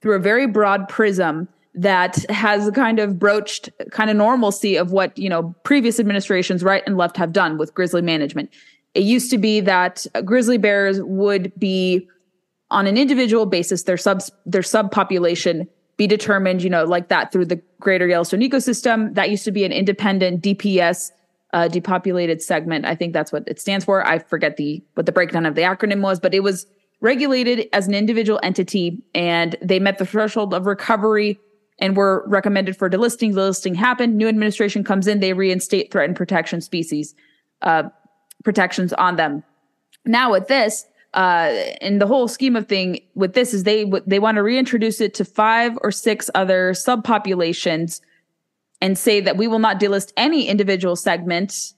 through 0.00 0.16
a 0.16 0.18
very 0.18 0.46
broad 0.46 0.88
prism 0.88 1.48
that 1.74 2.16
has 2.30 2.70
kind 2.74 2.98
of 2.98 3.18
broached 3.18 3.70
kind 3.90 4.10
of 4.10 4.16
normalcy 4.16 4.76
of 4.76 4.92
what 4.92 5.16
you 5.16 5.28
know 5.28 5.54
previous 5.64 5.98
administrations 5.98 6.62
right 6.62 6.82
and 6.86 6.96
left 6.96 7.16
have 7.16 7.32
done 7.32 7.56
with 7.56 7.74
grizzly 7.74 8.02
management 8.02 8.50
it 8.94 9.02
used 9.02 9.30
to 9.30 9.38
be 9.38 9.60
that 9.60 10.06
grizzly 10.24 10.58
bears 10.58 11.00
would 11.02 11.52
be 11.58 12.08
on 12.70 12.86
an 12.86 12.96
individual 12.96 13.46
basis, 13.46 13.84
their 13.84 13.96
sub 13.96 14.22
their 14.46 14.62
subpopulation 14.62 15.68
be 15.96 16.06
determined, 16.06 16.62
you 16.62 16.70
know, 16.70 16.84
like 16.84 17.08
that 17.08 17.30
through 17.30 17.44
the 17.44 17.60
greater 17.80 18.06
Yellowstone 18.06 18.40
ecosystem. 18.40 19.14
That 19.14 19.30
used 19.30 19.44
to 19.44 19.52
be 19.52 19.64
an 19.64 19.72
independent 19.72 20.42
DPS, 20.42 21.10
uh, 21.52 21.68
depopulated 21.68 22.42
segment. 22.42 22.84
I 22.84 22.94
think 22.94 23.12
that's 23.12 23.32
what 23.32 23.44
it 23.46 23.60
stands 23.60 23.84
for. 23.84 24.06
I 24.06 24.18
forget 24.18 24.56
the 24.56 24.82
what 24.94 25.06
the 25.06 25.12
breakdown 25.12 25.46
of 25.46 25.54
the 25.54 25.62
acronym 25.62 26.00
was, 26.00 26.20
but 26.20 26.34
it 26.34 26.40
was 26.40 26.66
regulated 27.00 27.68
as 27.72 27.86
an 27.88 27.94
individual 27.94 28.40
entity, 28.42 29.02
and 29.14 29.56
they 29.60 29.78
met 29.78 29.98
the 29.98 30.06
threshold 30.06 30.54
of 30.54 30.66
recovery 30.66 31.38
and 31.78 31.96
were 31.96 32.24
recommended 32.28 32.76
for 32.76 32.88
delisting. 32.88 33.34
The 33.34 33.40
listing 33.40 33.74
happened. 33.74 34.16
New 34.16 34.28
administration 34.28 34.84
comes 34.84 35.06
in, 35.06 35.20
they 35.20 35.32
reinstate 35.32 35.90
threatened 35.90 36.16
protection 36.16 36.60
species 36.60 37.14
uh, 37.62 37.84
protections 38.44 38.92
on 38.94 39.16
them. 39.16 39.42
Now 40.04 40.32
with 40.32 40.48
this, 40.48 40.84
uh, 41.14 41.52
and 41.80 42.00
the 42.00 42.06
whole 42.06 42.28
scheme 42.28 42.56
of 42.56 42.66
thing 42.66 43.00
with 43.14 43.34
this 43.34 43.54
is 43.54 43.64
they 43.64 43.90
they 44.06 44.18
want 44.18 44.36
to 44.36 44.42
reintroduce 44.42 45.00
it 45.00 45.14
to 45.14 45.24
five 45.24 45.78
or 45.82 45.90
six 45.90 46.30
other 46.34 46.72
subpopulations 46.72 48.00
and 48.82 48.98
say 48.98 49.18
that 49.20 49.38
we 49.38 49.48
will 49.48 49.58
not 49.58 49.80
delist 49.80 50.12
any 50.18 50.46
individual 50.46 50.94
segment 50.94 51.72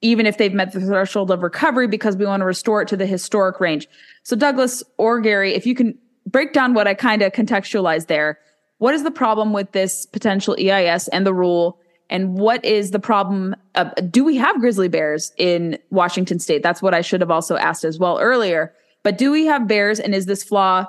even 0.00 0.26
if 0.26 0.36
they've 0.38 0.52
met 0.52 0.72
the 0.72 0.80
threshold 0.80 1.30
of 1.30 1.42
recovery 1.42 1.86
because 1.86 2.16
we 2.16 2.26
want 2.26 2.40
to 2.40 2.46
restore 2.46 2.80
it 2.80 2.88
to 2.88 2.96
the 2.96 3.06
historic 3.06 3.60
range 3.60 3.86
so 4.22 4.34
douglas 4.34 4.82
or 4.96 5.20
gary 5.20 5.54
if 5.54 5.66
you 5.66 5.74
can 5.74 5.98
break 6.26 6.54
down 6.54 6.72
what 6.72 6.88
i 6.88 6.94
kind 6.94 7.20
of 7.20 7.32
contextualized 7.32 8.06
there 8.06 8.38
what 8.78 8.94
is 8.94 9.02
the 9.02 9.10
problem 9.10 9.52
with 9.52 9.72
this 9.72 10.06
potential 10.06 10.56
EIS 10.58 11.08
and 11.08 11.26
the 11.26 11.34
rule? 11.34 11.80
And 12.10 12.34
what 12.34 12.64
is 12.64 12.90
the 12.90 12.98
problem? 12.98 13.56
Uh, 13.74 13.84
do 14.10 14.24
we 14.24 14.36
have 14.36 14.60
grizzly 14.60 14.88
bears 14.88 15.32
in 15.38 15.78
Washington 15.90 16.38
state? 16.38 16.62
That's 16.62 16.82
what 16.82 16.94
I 16.94 17.00
should 17.00 17.20
have 17.20 17.30
also 17.30 17.56
asked 17.56 17.84
as 17.84 17.98
well 17.98 18.18
earlier. 18.18 18.74
But 19.02 19.16
do 19.16 19.30
we 19.30 19.46
have 19.46 19.66
bears 19.66 20.00
and 20.00 20.14
is 20.14 20.26
this 20.26 20.42
flaw, 20.42 20.86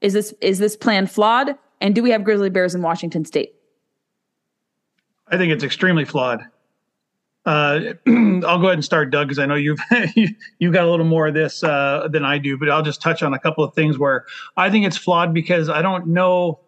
is 0.00 0.12
this, 0.12 0.34
is 0.40 0.58
this 0.58 0.76
plan 0.76 1.06
flawed? 1.06 1.56
And 1.80 1.94
do 1.94 2.02
we 2.02 2.10
have 2.10 2.24
grizzly 2.24 2.50
bears 2.50 2.74
in 2.74 2.82
Washington 2.82 3.24
state? 3.24 3.54
I 5.30 5.36
think 5.36 5.52
it's 5.52 5.64
extremely 5.64 6.04
flawed. 6.04 6.42
Uh, 7.44 7.94
I'll 8.06 8.58
go 8.58 8.66
ahead 8.66 8.74
and 8.74 8.84
start, 8.84 9.10
Doug, 9.10 9.28
because 9.28 9.38
I 9.38 9.46
know 9.46 9.54
you've 9.54 9.80
you've 10.58 10.72
got 10.72 10.84
a 10.84 10.90
little 10.90 11.06
more 11.06 11.28
of 11.28 11.34
this 11.34 11.62
uh, 11.64 12.08
than 12.10 12.24
I 12.24 12.38
do. 12.38 12.58
But 12.58 12.70
I'll 12.70 12.82
just 12.82 13.00
touch 13.00 13.22
on 13.22 13.32
a 13.34 13.38
couple 13.38 13.64
of 13.64 13.74
things 13.74 13.98
where 13.98 14.26
I 14.56 14.70
think 14.70 14.86
it's 14.86 14.96
flawed 14.96 15.32
because 15.32 15.68
I 15.68 15.82
don't 15.82 16.08
know 16.08 16.60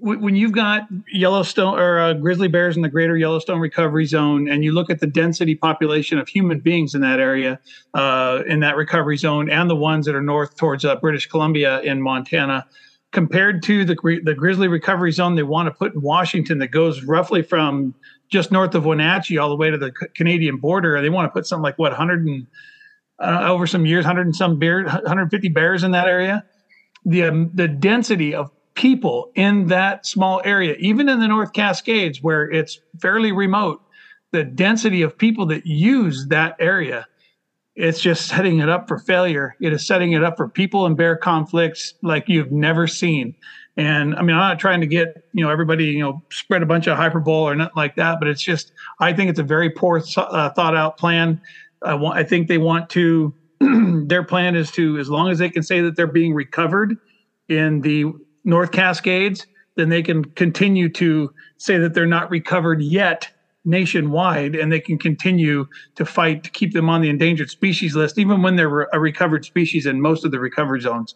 when 0.00 0.34
you've 0.34 0.52
got 0.52 0.88
Yellowstone 1.12 1.78
or 1.78 1.98
uh, 1.98 2.14
grizzly 2.14 2.48
bears 2.48 2.74
in 2.74 2.82
the 2.82 2.88
greater 2.88 3.16
Yellowstone 3.16 3.60
recovery 3.60 4.06
zone, 4.06 4.48
and 4.48 4.64
you 4.64 4.72
look 4.72 4.88
at 4.88 5.00
the 5.00 5.06
density 5.06 5.54
population 5.54 6.18
of 6.18 6.26
human 6.26 6.58
beings 6.58 6.94
in 6.94 7.02
that 7.02 7.20
area, 7.20 7.60
uh, 7.94 8.42
in 8.46 8.60
that 8.60 8.76
recovery 8.76 9.18
zone, 9.18 9.50
and 9.50 9.68
the 9.68 9.76
ones 9.76 10.06
that 10.06 10.14
are 10.14 10.22
north 10.22 10.56
towards 10.56 10.84
uh, 10.84 10.96
British 10.96 11.26
Columbia 11.26 11.80
in 11.82 12.00
Montana, 12.00 12.66
compared 13.12 13.62
to 13.64 13.84
the 13.84 13.96
the 14.24 14.34
grizzly 14.34 14.68
recovery 14.68 15.12
zone 15.12 15.34
they 15.34 15.42
want 15.42 15.66
to 15.66 15.72
put 15.72 15.94
in 15.94 16.00
Washington, 16.00 16.58
that 16.58 16.68
goes 16.68 17.02
roughly 17.04 17.42
from 17.42 17.94
just 18.28 18.52
north 18.52 18.74
of 18.74 18.84
Wenatchee 18.84 19.38
all 19.38 19.48
the 19.48 19.56
way 19.56 19.70
to 19.70 19.78
the 19.78 19.90
Canadian 20.14 20.58
border. 20.58 21.00
They 21.00 21.10
want 21.10 21.26
to 21.26 21.30
put 21.30 21.46
something 21.46 21.64
like 21.64 21.78
what 21.78 21.90
100 21.90 22.26
and 22.26 22.46
uh, 23.18 23.42
over 23.48 23.66
some 23.66 23.84
years, 23.84 24.04
100 24.04 24.26
and 24.26 24.36
some 24.36 24.58
bear, 24.58 24.84
150 24.84 25.48
bears 25.48 25.82
in 25.82 25.90
that 25.92 26.06
area. 26.06 26.44
The 27.04 27.24
um, 27.24 27.50
the 27.54 27.68
density 27.68 28.34
of 28.34 28.50
people 28.74 29.30
in 29.34 29.66
that 29.66 30.06
small 30.06 30.40
area, 30.44 30.74
even 30.78 31.08
in 31.08 31.20
the 31.20 31.28
North 31.28 31.52
Cascades, 31.52 32.22
where 32.22 32.50
it's 32.50 32.78
fairly 33.00 33.32
remote, 33.32 33.82
the 34.32 34.44
density 34.44 35.02
of 35.02 35.18
people 35.18 35.46
that 35.46 35.66
use 35.66 36.26
that 36.28 36.56
area, 36.60 37.06
it's 37.76 38.00
just 38.00 38.26
setting 38.28 38.58
it 38.58 38.68
up 38.68 38.88
for 38.88 38.98
failure. 38.98 39.56
It 39.60 39.72
is 39.72 39.86
setting 39.86 40.12
it 40.12 40.24
up 40.24 40.36
for 40.36 40.48
people 40.48 40.86
and 40.86 40.96
bear 40.96 41.16
conflicts 41.16 41.94
like 42.02 42.28
you've 42.28 42.52
never 42.52 42.86
seen. 42.86 43.34
And 43.76 44.14
I 44.16 44.22
mean, 44.22 44.36
I'm 44.36 44.50
not 44.50 44.58
trying 44.58 44.80
to 44.80 44.86
get 44.86 45.24
you 45.32 45.44
know 45.44 45.50
everybody 45.50 45.86
you 45.86 46.00
know 46.00 46.22
spread 46.30 46.62
a 46.62 46.66
bunch 46.66 46.86
of 46.86 46.96
hyperbole 46.96 47.52
or 47.52 47.54
nothing 47.54 47.72
like 47.76 47.96
that, 47.96 48.18
but 48.18 48.28
it's 48.28 48.42
just 48.42 48.72
I 48.98 49.12
think 49.12 49.30
it's 49.30 49.38
a 49.38 49.44
very 49.44 49.70
poor 49.70 50.02
uh, 50.16 50.50
thought 50.50 50.76
out 50.76 50.98
plan. 50.98 51.40
I 51.82 51.94
want 51.94 52.18
I 52.18 52.24
think 52.24 52.48
they 52.48 52.58
want 52.58 52.90
to 52.90 53.32
their 54.06 54.24
plan 54.24 54.56
is 54.56 54.70
to 54.72 54.98
as 54.98 55.08
long 55.08 55.30
as 55.30 55.38
they 55.38 55.48
can 55.48 55.62
say 55.62 55.80
that 55.80 55.96
they're 55.96 56.06
being 56.06 56.34
recovered 56.34 56.96
in 57.48 57.80
the 57.80 58.12
North 58.44 58.72
Cascades, 58.72 59.46
then 59.76 59.88
they 59.88 60.02
can 60.02 60.24
continue 60.24 60.88
to 60.90 61.32
say 61.58 61.78
that 61.78 61.94
they're 61.94 62.06
not 62.06 62.30
recovered 62.30 62.82
yet 62.82 63.30
nationwide 63.64 64.54
and 64.54 64.72
they 64.72 64.80
can 64.80 64.98
continue 64.98 65.66
to 65.94 66.04
fight 66.04 66.42
to 66.44 66.50
keep 66.50 66.72
them 66.72 66.88
on 66.88 67.00
the 67.00 67.08
endangered 67.08 67.50
species 67.50 67.94
list, 67.94 68.18
even 68.18 68.42
when 68.42 68.56
they're 68.56 68.82
a 68.92 69.00
recovered 69.00 69.44
species 69.44 69.86
in 69.86 70.00
most 70.00 70.24
of 70.24 70.30
the 70.30 70.40
recovery 70.40 70.80
zones. 70.80 71.14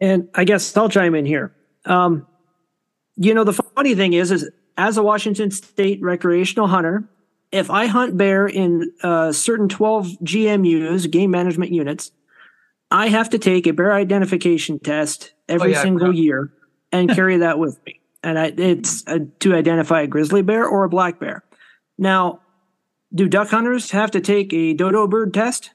And 0.00 0.28
I 0.34 0.44
guess 0.44 0.76
I'll 0.76 0.88
chime 0.88 1.14
in 1.14 1.24
here. 1.24 1.54
Um, 1.84 2.26
you 3.16 3.32
know, 3.32 3.44
the 3.44 3.52
funny 3.52 3.94
thing 3.94 4.12
is, 4.12 4.32
is 4.32 4.50
as 4.76 4.96
a 4.96 5.02
Washington 5.02 5.50
State 5.50 6.02
recreational 6.02 6.66
hunter, 6.66 7.08
if 7.52 7.70
I 7.70 7.86
hunt 7.86 8.16
bear 8.16 8.46
in 8.48 8.90
uh, 9.02 9.30
certain 9.30 9.68
12 9.68 10.06
GMUs, 10.24 11.08
game 11.08 11.30
management 11.30 11.70
units, 11.70 12.10
I 12.90 13.08
have 13.08 13.30
to 13.30 13.38
take 13.38 13.66
a 13.66 13.72
bear 13.72 13.92
identification 13.92 14.80
test 14.80 15.32
every 15.48 15.70
oh, 15.70 15.72
yeah, 15.76 15.82
single 15.82 16.12
year 16.12 16.52
and 16.90 17.08
carry 17.14 17.38
that 17.38 17.58
with 17.58 17.78
me. 17.86 18.00
And 18.24 18.38
I, 18.38 18.46
it's 18.56 19.06
uh, 19.06 19.18
to 19.40 19.54
identify 19.54 20.02
a 20.02 20.06
grizzly 20.06 20.42
bear 20.42 20.66
or 20.66 20.84
a 20.84 20.88
black 20.88 21.20
bear. 21.20 21.44
Now, 21.98 22.40
do 23.14 23.28
duck 23.28 23.48
hunters 23.48 23.90
have 23.92 24.10
to 24.12 24.20
take 24.20 24.52
a 24.52 24.74
dodo 24.74 25.06
bird 25.06 25.32
test? 25.32 25.70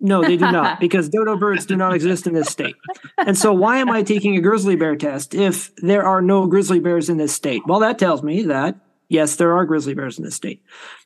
No, 0.00 0.22
they 0.22 0.36
do 0.36 0.50
not, 0.50 0.78
because 0.80 1.08
dodo 1.08 1.36
birds 1.36 1.66
do 1.66 1.76
not 1.76 1.94
exist 1.94 2.26
in 2.26 2.34
this 2.34 2.48
state. 2.48 2.76
And 3.16 3.36
so, 3.36 3.52
why 3.52 3.78
am 3.78 3.90
I 3.90 4.02
taking 4.02 4.36
a 4.36 4.40
grizzly 4.40 4.76
bear 4.76 4.96
test 4.96 5.34
if 5.34 5.74
there 5.76 6.04
are 6.04 6.22
no 6.22 6.46
grizzly 6.46 6.78
bears 6.78 7.08
in 7.08 7.16
this 7.16 7.34
state? 7.34 7.62
Well, 7.66 7.80
that 7.80 7.98
tells 7.98 8.22
me 8.22 8.42
that 8.44 8.78
yes, 9.08 9.36
there 9.36 9.56
are 9.56 9.64
grizzly 9.64 9.94
bears 9.94 10.18
in 10.18 10.24
this 10.24 10.34
state. 10.34 10.62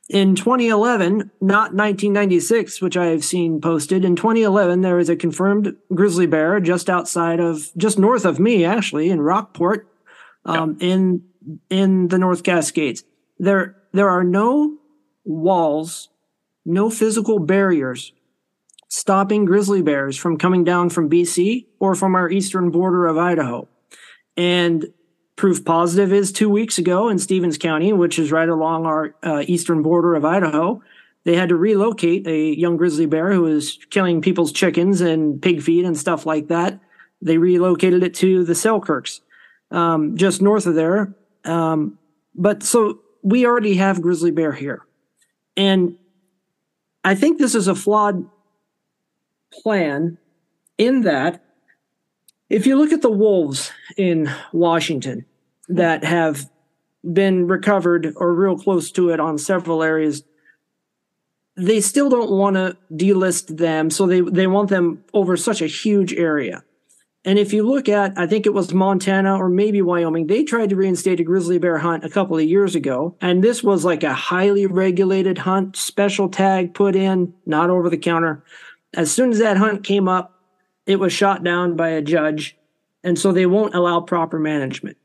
In 0.09 0.35
2011, 0.35 1.31
not 1.41 1.73
1996, 1.73 2.81
which 2.81 2.97
I 2.97 3.07
have 3.07 3.23
seen 3.23 3.61
posted, 3.61 4.03
in 4.03 4.15
2011, 4.15 4.81
there 4.81 4.99
is 4.99 5.09
a 5.09 5.15
confirmed 5.15 5.75
grizzly 5.93 6.25
bear 6.25 6.59
just 6.59 6.89
outside 6.89 7.39
of, 7.39 7.71
just 7.77 7.97
north 7.97 8.25
of 8.25 8.39
me, 8.39 8.65
actually, 8.65 9.09
in 9.09 9.21
Rockport, 9.21 9.87
um, 10.45 10.77
in 10.79 11.23
in 11.69 12.07
the 12.07 12.17
North 12.17 12.43
Cascades. 12.43 13.03
There 13.37 13.75
there 13.93 14.09
are 14.09 14.23
no 14.23 14.77
walls, 15.23 16.09
no 16.65 16.89
physical 16.89 17.39
barriers 17.39 18.11
stopping 18.93 19.45
grizzly 19.45 19.81
bears 19.81 20.15
from 20.17 20.37
coming 20.37 20.63
down 20.63 20.89
from 20.89 21.09
BC 21.09 21.65
or 21.79 21.95
from 21.95 22.13
our 22.13 22.29
eastern 22.29 22.69
border 22.69 23.07
of 23.07 23.17
Idaho. 23.17 23.67
And 24.37 24.85
proof 25.35 25.65
positive 25.65 26.13
is 26.13 26.31
two 26.31 26.49
weeks 26.49 26.77
ago 26.77 27.09
in 27.09 27.17
Stevens 27.17 27.57
County, 27.57 27.91
which 27.91 28.19
is 28.19 28.31
right 28.31 28.47
along 28.47 28.85
our 28.85 29.15
uh, 29.23 29.43
eastern 29.47 29.81
border 29.81 30.13
of 30.13 30.25
Idaho. 30.25 30.81
They 31.23 31.35
had 31.35 31.49
to 31.49 31.55
relocate 31.55 32.27
a 32.27 32.53
young 32.53 32.77
grizzly 32.77 33.05
bear 33.05 33.31
who 33.31 33.41
was 33.41 33.79
killing 33.89 34.21
people's 34.21 34.51
chickens 34.51 35.01
and 35.01 35.41
pig 35.41 35.61
feed 35.61 35.85
and 35.85 35.97
stuff 35.97 36.25
like 36.25 36.49
that. 36.49 36.79
They 37.21 37.37
relocated 37.37 38.03
it 38.03 38.13
to 38.15 38.43
the 38.43 38.53
Selkirks, 38.53 39.21
um, 39.71 40.17
just 40.17 40.41
north 40.41 40.65
of 40.65 40.75
there. 40.75 41.15
Um, 41.45 41.97
but 42.35 42.61
so 42.61 42.99
we 43.23 43.45
already 43.45 43.75
have 43.75 44.01
grizzly 44.01 44.31
bear 44.31 44.51
here. 44.51 44.85
And 45.57 45.97
I 47.03 47.15
think 47.15 47.37
this 47.37 47.55
is 47.55 47.67
a 47.67 47.75
flawed 47.75 48.29
plan 49.51 50.17
in 50.77 51.01
that 51.01 51.43
if 52.49 52.67
you 52.67 52.75
look 52.75 52.91
at 52.91 53.01
the 53.01 53.09
wolves 53.09 53.71
in 53.97 54.29
Washington 54.51 55.25
that 55.69 56.03
have 56.03 56.49
been 57.03 57.47
recovered 57.47 58.13
or 58.15 58.33
real 58.33 58.57
close 58.57 58.91
to 58.91 59.09
it 59.09 59.19
on 59.19 59.37
several 59.37 59.81
areas, 59.83 60.23
they 61.55 61.81
still 61.81 62.09
don't 62.09 62.31
want 62.31 62.55
to 62.55 62.77
delist 62.91 63.57
them. 63.57 63.89
So 63.89 64.05
they, 64.05 64.21
they 64.21 64.47
want 64.47 64.69
them 64.69 65.03
over 65.13 65.37
such 65.37 65.61
a 65.61 65.67
huge 65.67 66.13
area. 66.13 66.63
And 67.25 67.39
if 67.39 67.53
you 67.53 67.63
look 67.63 67.87
at, 67.87 68.13
I 68.17 68.27
think 68.27 68.45
it 68.45 68.53
was 68.53 68.73
Montana 68.73 69.37
or 69.37 69.47
maybe 69.47 69.81
Wyoming, 69.81 70.27
they 70.27 70.43
tried 70.43 70.69
to 70.69 70.75
reinstate 70.75 71.21
a 71.21 71.23
grizzly 71.23 71.57
bear 71.57 71.77
hunt 71.77 72.03
a 72.03 72.09
couple 72.09 72.37
of 72.37 72.43
years 72.43 72.75
ago. 72.75 73.15
And 73.21 73.43
this 73.43 73.63
was 73.63 73.85
like 73.85 74.03
a 74.03 74.13
highly 74.13 74.65
regulated 74.65 75.37
hunt, 75.37 75.77
special 75.77 76.27
tag 76.27 76.73
put 76.73 76.95
in, 76.95 77.33
not 77.45 77.69
over 77.69 77.89
the 77.89 77.97
counter. 77.97 78.43
As 78.93 79.11
soon 79.11 79.31
as 79.31 79.39
that 79.39 79.57
hunt 79.57 79.85
came 79.85 80.09
up, 80.09 80.37
it 80.85 80.97
was 80.97 81.13
shot 81.13 81.43
down 81.43 81.77
by 81.77 81.89
a 81.89 82.01
judge. 82.01 82.57
And 83.05 83.17
so 83.17 83.31
they 83.31 83.45
won't 83.45 83.73
allow 83.73 84.01
proper 84.01 84.37
management. 84.37 84.97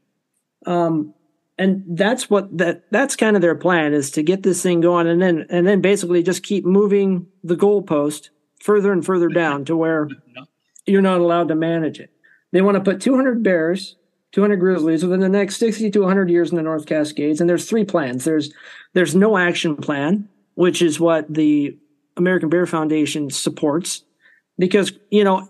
Um, 0.67 1.15
and 1.57 1.85
that's 1.89 2.31
what 2.31 2.57
that 2.59 2.85
that's 2.91 3.17
kind 3.17 3.35
of 3.35 3.43
their 3.43 3.57
plan 3.57 3.93
is 3.93 4.13
to 4.13 4.23
get 4.23 4.45
this 4.45 4.63
thing 4.63 4.81
going 4.81 5.09
and 5.09 5.21
then 5.21 5.47
and 5.51 5.67
then 5.67 5.81
basically 5.81 6.23
just 6.23 6.45
keep 6.45 6.65
moving 6.65 7.27
the 7.43 7.57
goalpost 7.57 8.31
further 8.61 8.93
and 8.93 9.05
further 9.05 9.29
down 9.29 9.65
to 9.65 9.77
where 9.77 10.09
you're 10.89 11.03
not 11.03 11.21
allowed 11.21 11.49
to 11.49 11.55
manage 11.55 12.01
it. 12.01 12.11
They 12.53 12.63
want 12.63 12.77
to 12.77 12.83
put 12.83 13.01
200 13.01 13.43
bears, 13.43 13.97
200 14.33 14.57
grizzlies 14.57 15.03
within 15.03 15.21
the 15.21 15.29
next 15.29 15.57
60 15.57 15.91
to 15.91 16.01
100 16.01 16.31
years 16.31 16.51
in 16.51 16.57
the 16.57 16.63
North 16.63 16.87
Cascades. 16.87 17.41
And 17.41 17.49
there's 17.49 17.69
three 17.69 17.85
plans. 17.85 18.25
There's 18.25 18.53
there's 18.95 19.15
no 19.15 19.37
action 19.37 19.77
plan, 19.77 20.29
which 20.55 20.83
is 20.83 20.99
what 20.99 21.33
the 21.33 21.77
American 22.17 22.49
Bear 22.49 22.67
Foundation 22.67 23.31
supports, 23.31 24.03
because 24.59 24.93
you 25.11 25.25
know 25.25 25.49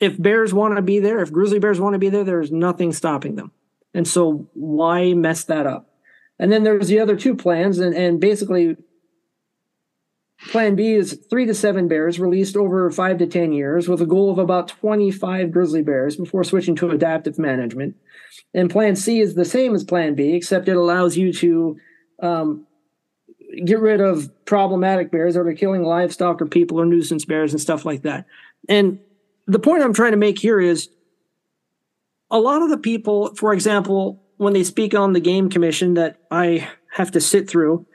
if 0.00 0.20
bears 0.20 0.52
want 0.52 0.76
to 0.76 0.82
be 0.82 0.98
there, 0.98 1.20
if 1.20 1.32
grizzly 1.32 1.58
bears 1.58 1.80
want 1.80 1.94
to 1.94 1.98
be 1.98 2.10
there, 2.10 2.24
there's 2.24 2.52
nothing 2.52 2.92
stopping 2.92 3.36
them. 3.36 3.52
And 3.94 4.06
so 4.06 4.48
why 4.54 5.14
mess 5.14 5.44
that 5.44 5.66
up? 5.66 5.88
And 6.38 6.52
then 6.52 6.64
there's 6.64 6.88
the 6.88 6.98
other 6.98 7.16
two 7.16 7.36
plans, 7.36 7.78
and, 7.78 7.94
and 7.94 8.20
basically 8.20 8.76
Plan 10.50 10.76
B 10.76 10.92
is 10.92 11.18
three 11.30 11.46
to 11.46 11.54
seven 11.54 11.88
bears 11.88 12.20
released 12.20 12.56
over 12.56 12.90
five 12.90 13.18
to 13.18 13.26
10 13.26 13.52
years 13.52 13.88
with 13.88 14.00
a 14.00 14.06
goal 14.06 14.30
of 14.30 14.38
about 14.38 14.68
25 14.68 15.50
grizzly 15.50 15.82
bears 15.82 16.16
before 16.16 16.44
switching 16.44 16.76
to 16.76 16.90
adaptive 16.90 17.38
management. 17.38 17.96
And 18.52 18.70
Plan 18.70 18.96
C 18.96 19.20
is 19.20 19.34
the 19.34 19.44
same 19.44 19.74
as 19.74 19.84
Plan 19.84 20.14
B, 20.14 20.34
except 20.34 20.68
it 20.68 20.76
allows 20.76 21.16
you 21.16 21.32
to 21.34 21.76
um, 22.20 22.66
get 23.64 23.80
rid 23.80 24.00
of 24.00 24.30
problematic 24.44 25.10
bears 25.10 25.34
that 25.34 25.40
are 25.40 25.54
killing 25.54 25.82
livestock 25.82 26.42
or 26.42 26.46
people 26.46 26.80
or 26.80 26.84
nuisance 26.84 27.24
bears 27.24 27.52
and 27.52 27.60
stuff 27.60 27.84
like 27.84 28.02
that. 28.02 28.26
And 28.68 28.98
the 29.46 29.58
point 29.58 29.82
I'm 29.82 29.94
trying 29.94 30.12
to 30.12 30.18
make 30.18 30.38
here 30.38 30.60
is 30.60 30.88
a 32.30 32.38
lot 32.38 32.62
of 32.62 32.70
the 32.70 32.78
people, 32.78 33.34
for 33.34 33.52
example, 33.52 34.22
when 34.36 34.52
they 34.52 34.64
speak 34.64 34.94
on 34.94 35.12
the 35.12 35.20
game 35.20 35.48
commission 35.48 35.94
that 35.94 36.18
I 36.30 36.68
have 36.92 37.12
to 37.12 37.20
sit 37.20 37.48
through, 37.48 37.86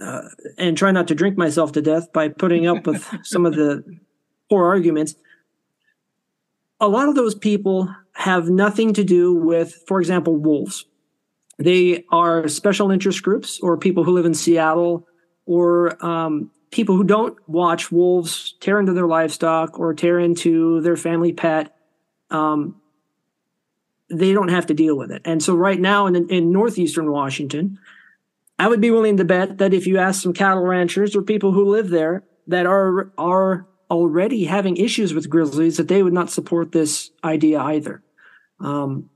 uh, 0.00 0.28
and 0.58 0.76
try 0.76 0.90
not 0.90 1.08
to 1.08 1.14
drink 1.14 1.36
myself 1.36 1.72
to 1.72 1.82
death 1.82 2.12
by 2.12 2.28
putting 2.28 2.66
up 2.66 2.86
with 2.86 3.08
some 3.22 3.46
of 3.46 3.54
the 3.54 3.84
poor 4.48 4.66
arguments. 4.66 5.14
A 6.80 6.88
lot 6.88 7.08
of 7.08 7.14
those 7.14 7.34
people 7.34 7.94
have 8.14 8.48
nothing 8.48 8.94
to 8.94 9.04
do 9.04 9.34
with, 9.34 9.82
for 9.86 10.00
example, 10.00 10.36
wolves. 10.36 10.86
they 11.58 12.04
are 12.10 12.48
special 12.48 12.90
interest 12.90 13.22
groups 13.22 13.60
or 13.60 13.76
people 13.76 14.04
who 14.04 14.12
live 14.12 14.26
in 14.26 14.34
Seattle 14.34 15.06
or 15.46 16.04
um, 16.04 16.50
people 16.70 16.96
who 16.96 17.04
don't 17.04 17.36
watch 17.48 17.92
wolves 17.92 18.54
tear 18.60 18.78
into 18.78 18.92
their 18.92 19.06
livestock 19.06 19.78
or 19.78 19.94
tear 19.94 20.18
into 20.18 20.80
their 20.80 20.96
family 20.96 21.32
pet. 21.32 21.74
Um, 22.30 22.80
they 24.08 24.32
don't 24.32 24.48
have 24.48 24.66
to 24.66 24.74
deal 24.74 24.96
with 24.96 25.10
it. 25.10 25.22
And 25.24 25.42
so, 25.42 25.54
right 25.54 25.80
now 25.80 26.06
in, 26.06 26.28
in 26.28 26.52
northeastern 26.52 27.10
Washington, 27.10 27.78
I 28.60 28.68
would 28.68 28.82
be 28.82 28.90
willing 28.90 29.16
to 29.16 29.24
bet 29.24 29.56
that 29.56 29.72
if 29.72 29.86
you 29.86 29.96
ask 29.96 30.22
some 30.22 30.34
cattle 30.34 30.62
ranchers 30.62 31.16
or 31.16 31.22
people 31.22 31.52
who 31.52 31.70
live 31.70 31.88
there 31.88 32.24
that 32.46 32.66
are 32.66 33.10
are 33.16 33.66
already 33.90 34.44
having 34.44 34.76
issues 34.76 35.14
with 35.14 35.30
grizzlies, 35.30 35.78
that 35.78 35.88
they 35.88 36.02
would 36.02 36.12
not 36.12 36.30
support 36.30 36.70
this 36.70 37.10
idea 37.24 37.58
either. 37.58 38.02
Um, 38.60 39.08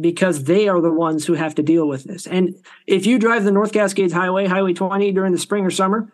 because 0.00 0.44
they 0.44 0.68
are 0.68 0.80
the 0.80 0.92
ones 0.92 1.26
who 1.26 1.34
have 1.34 1.56
to 1.56 1.62
deal 1.62 1.88
with 1.88 2.04
this. 2.04 2.26
And 2.28 2.54
if 2.86 3.04
you 3.04 3.18
drive 3.18 3.42
the 3.42 3.50
North 3.50 3.72
Cascades 3.72 4.12
Highway, 4.12 4.46
Highway 4.46 4.72
20 4.72 5.10
during 5.10 5.32
the 5.32 5.38
spring 5.38 5.64
or 5.64 5.70
summer, 5.70 6.12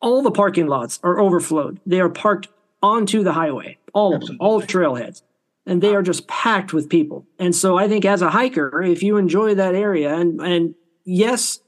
all 0.00 0.22
the 0.22 0.30
parking 0.30 0.66
lots 0.66 0.98
are 1.04 1.20
overflowed. 1.20 1.80
They 1.86 2.00
are 2.00 2.08
parked 2.08 2.48
onto 2.82 3.22
the 3.22 3.32
highway, 3.32 3.78
all 3.92 4.16
of 4.16 4.26
them, 4.26 4.36
all 4.40 4.60
trailheads. 4.60 5.22
And 5.66 5.82
they 5.82 5.94
are 5.94 6.02
just 6.02 6.26
packed 6.26 6.72
with 6.72 6.88
people. 6.88 7.26
And 7.38 7.54
so 7.54 7.76
I 7.78 7.86
think 7.86 8.04
as 8.04 8.22
a 8.22 8.30
hiker, 8.30 8.82
if 8.82 9.02
you 9.02 9.16
enjoy 9.18 9.54
that 9.54 9.74
area, 9.74 10.14
and, 10.14 10.40
and 10.40 10.74
yes, 11.04 11.60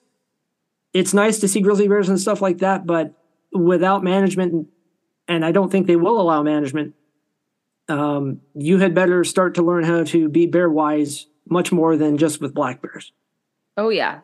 it's 0.92 1.14
nice 1.14 1.38
to 1.40 1.48
see 1.48 1.60
grizzly 1.60 1.88
bears 1.88 2.08
and 2.08 2.20
stuff 2.20 2.40
like 2.40 2.58
that, 2.58 2.86
but 2.86 3.14
without 3.52 4.02
management, 4.04 4.68
and 5.28 5.44
I 5.44 5.52
don't 5.52 5.70
think 5.70 5.86
they 5.86 5.96
will 5.96 6.20
allow 6.20 6.42
management 6.42 6.94
um, 7.88 8.40
you 8.54 8.78
had 8.78 8.94
better 8.94 9.24
start 9.24 9.54
to 9.54 9.62
learn 9.62 9.84
how 9.84 10.04
to 10.04 10.28
be 10.28 10.46
bear 10.46 10.70
wise 10.70 11.26
much 11.48 11.72
more 11.72 11.96
than 11.96 12.18
just 12.18 12.40
with 12.40 12.54
black 12.54 12.80
bears. 12.80 13.12
Oh, 13.76 13.88
yeah. 13.88 14.20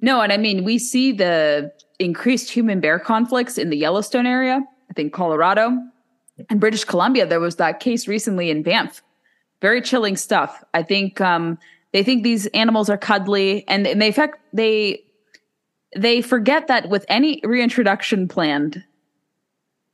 No, 0.00 0.20
and 0.20 0.32
I 0.32 0.36
mean, 0.36 0.64
we 0.64 0.78
see 0.78 1.12
the 1.12 1.72
increased 1.98 2.50
human 2.50 2.80
bear 2.80 2.98
conflicts 2.98 3.58
in 3.58 3.70
the 3.70 3.76
Yellowstone 3.76 4.26
area, 4.26 4.60
I 4.90 4.92
think 4.94 5.12
Colorado 5.12 5.78
and 6.50 6.58
British 6.58 6.84
Columbia. 6.84 7.26
There 7.26 7.40
was 7.40 7.56
that 7.56 7.78
case 7.78 8.08
recently 8.08 8.50
in 8.50 8.62
Banff. 8.62 9.02
Very 9.60 9.80
chilling 9.80 10.16
stuff. 10.16 10.64
I 10.74 10.82
think 10.82 11.20
um, 11.20 11.58
they 11.92 12.02
think 12.02 12.22
these 12.22 12.46
animals 12.48 12.88
are 12.88 12.96
cuddly 12.96 13.64
and, 13.68 13.86
and 13.86 14.00
they 14.00 14.12
fact 14.12 14.38
they 14.52 15.02
they 15.94 16.22
forget 16.22 16.68
that 16.68 16.88
with 16.88 17.04
any 17.08 17.40
reintroduction 17.44 18.26
planned 18.26 18.82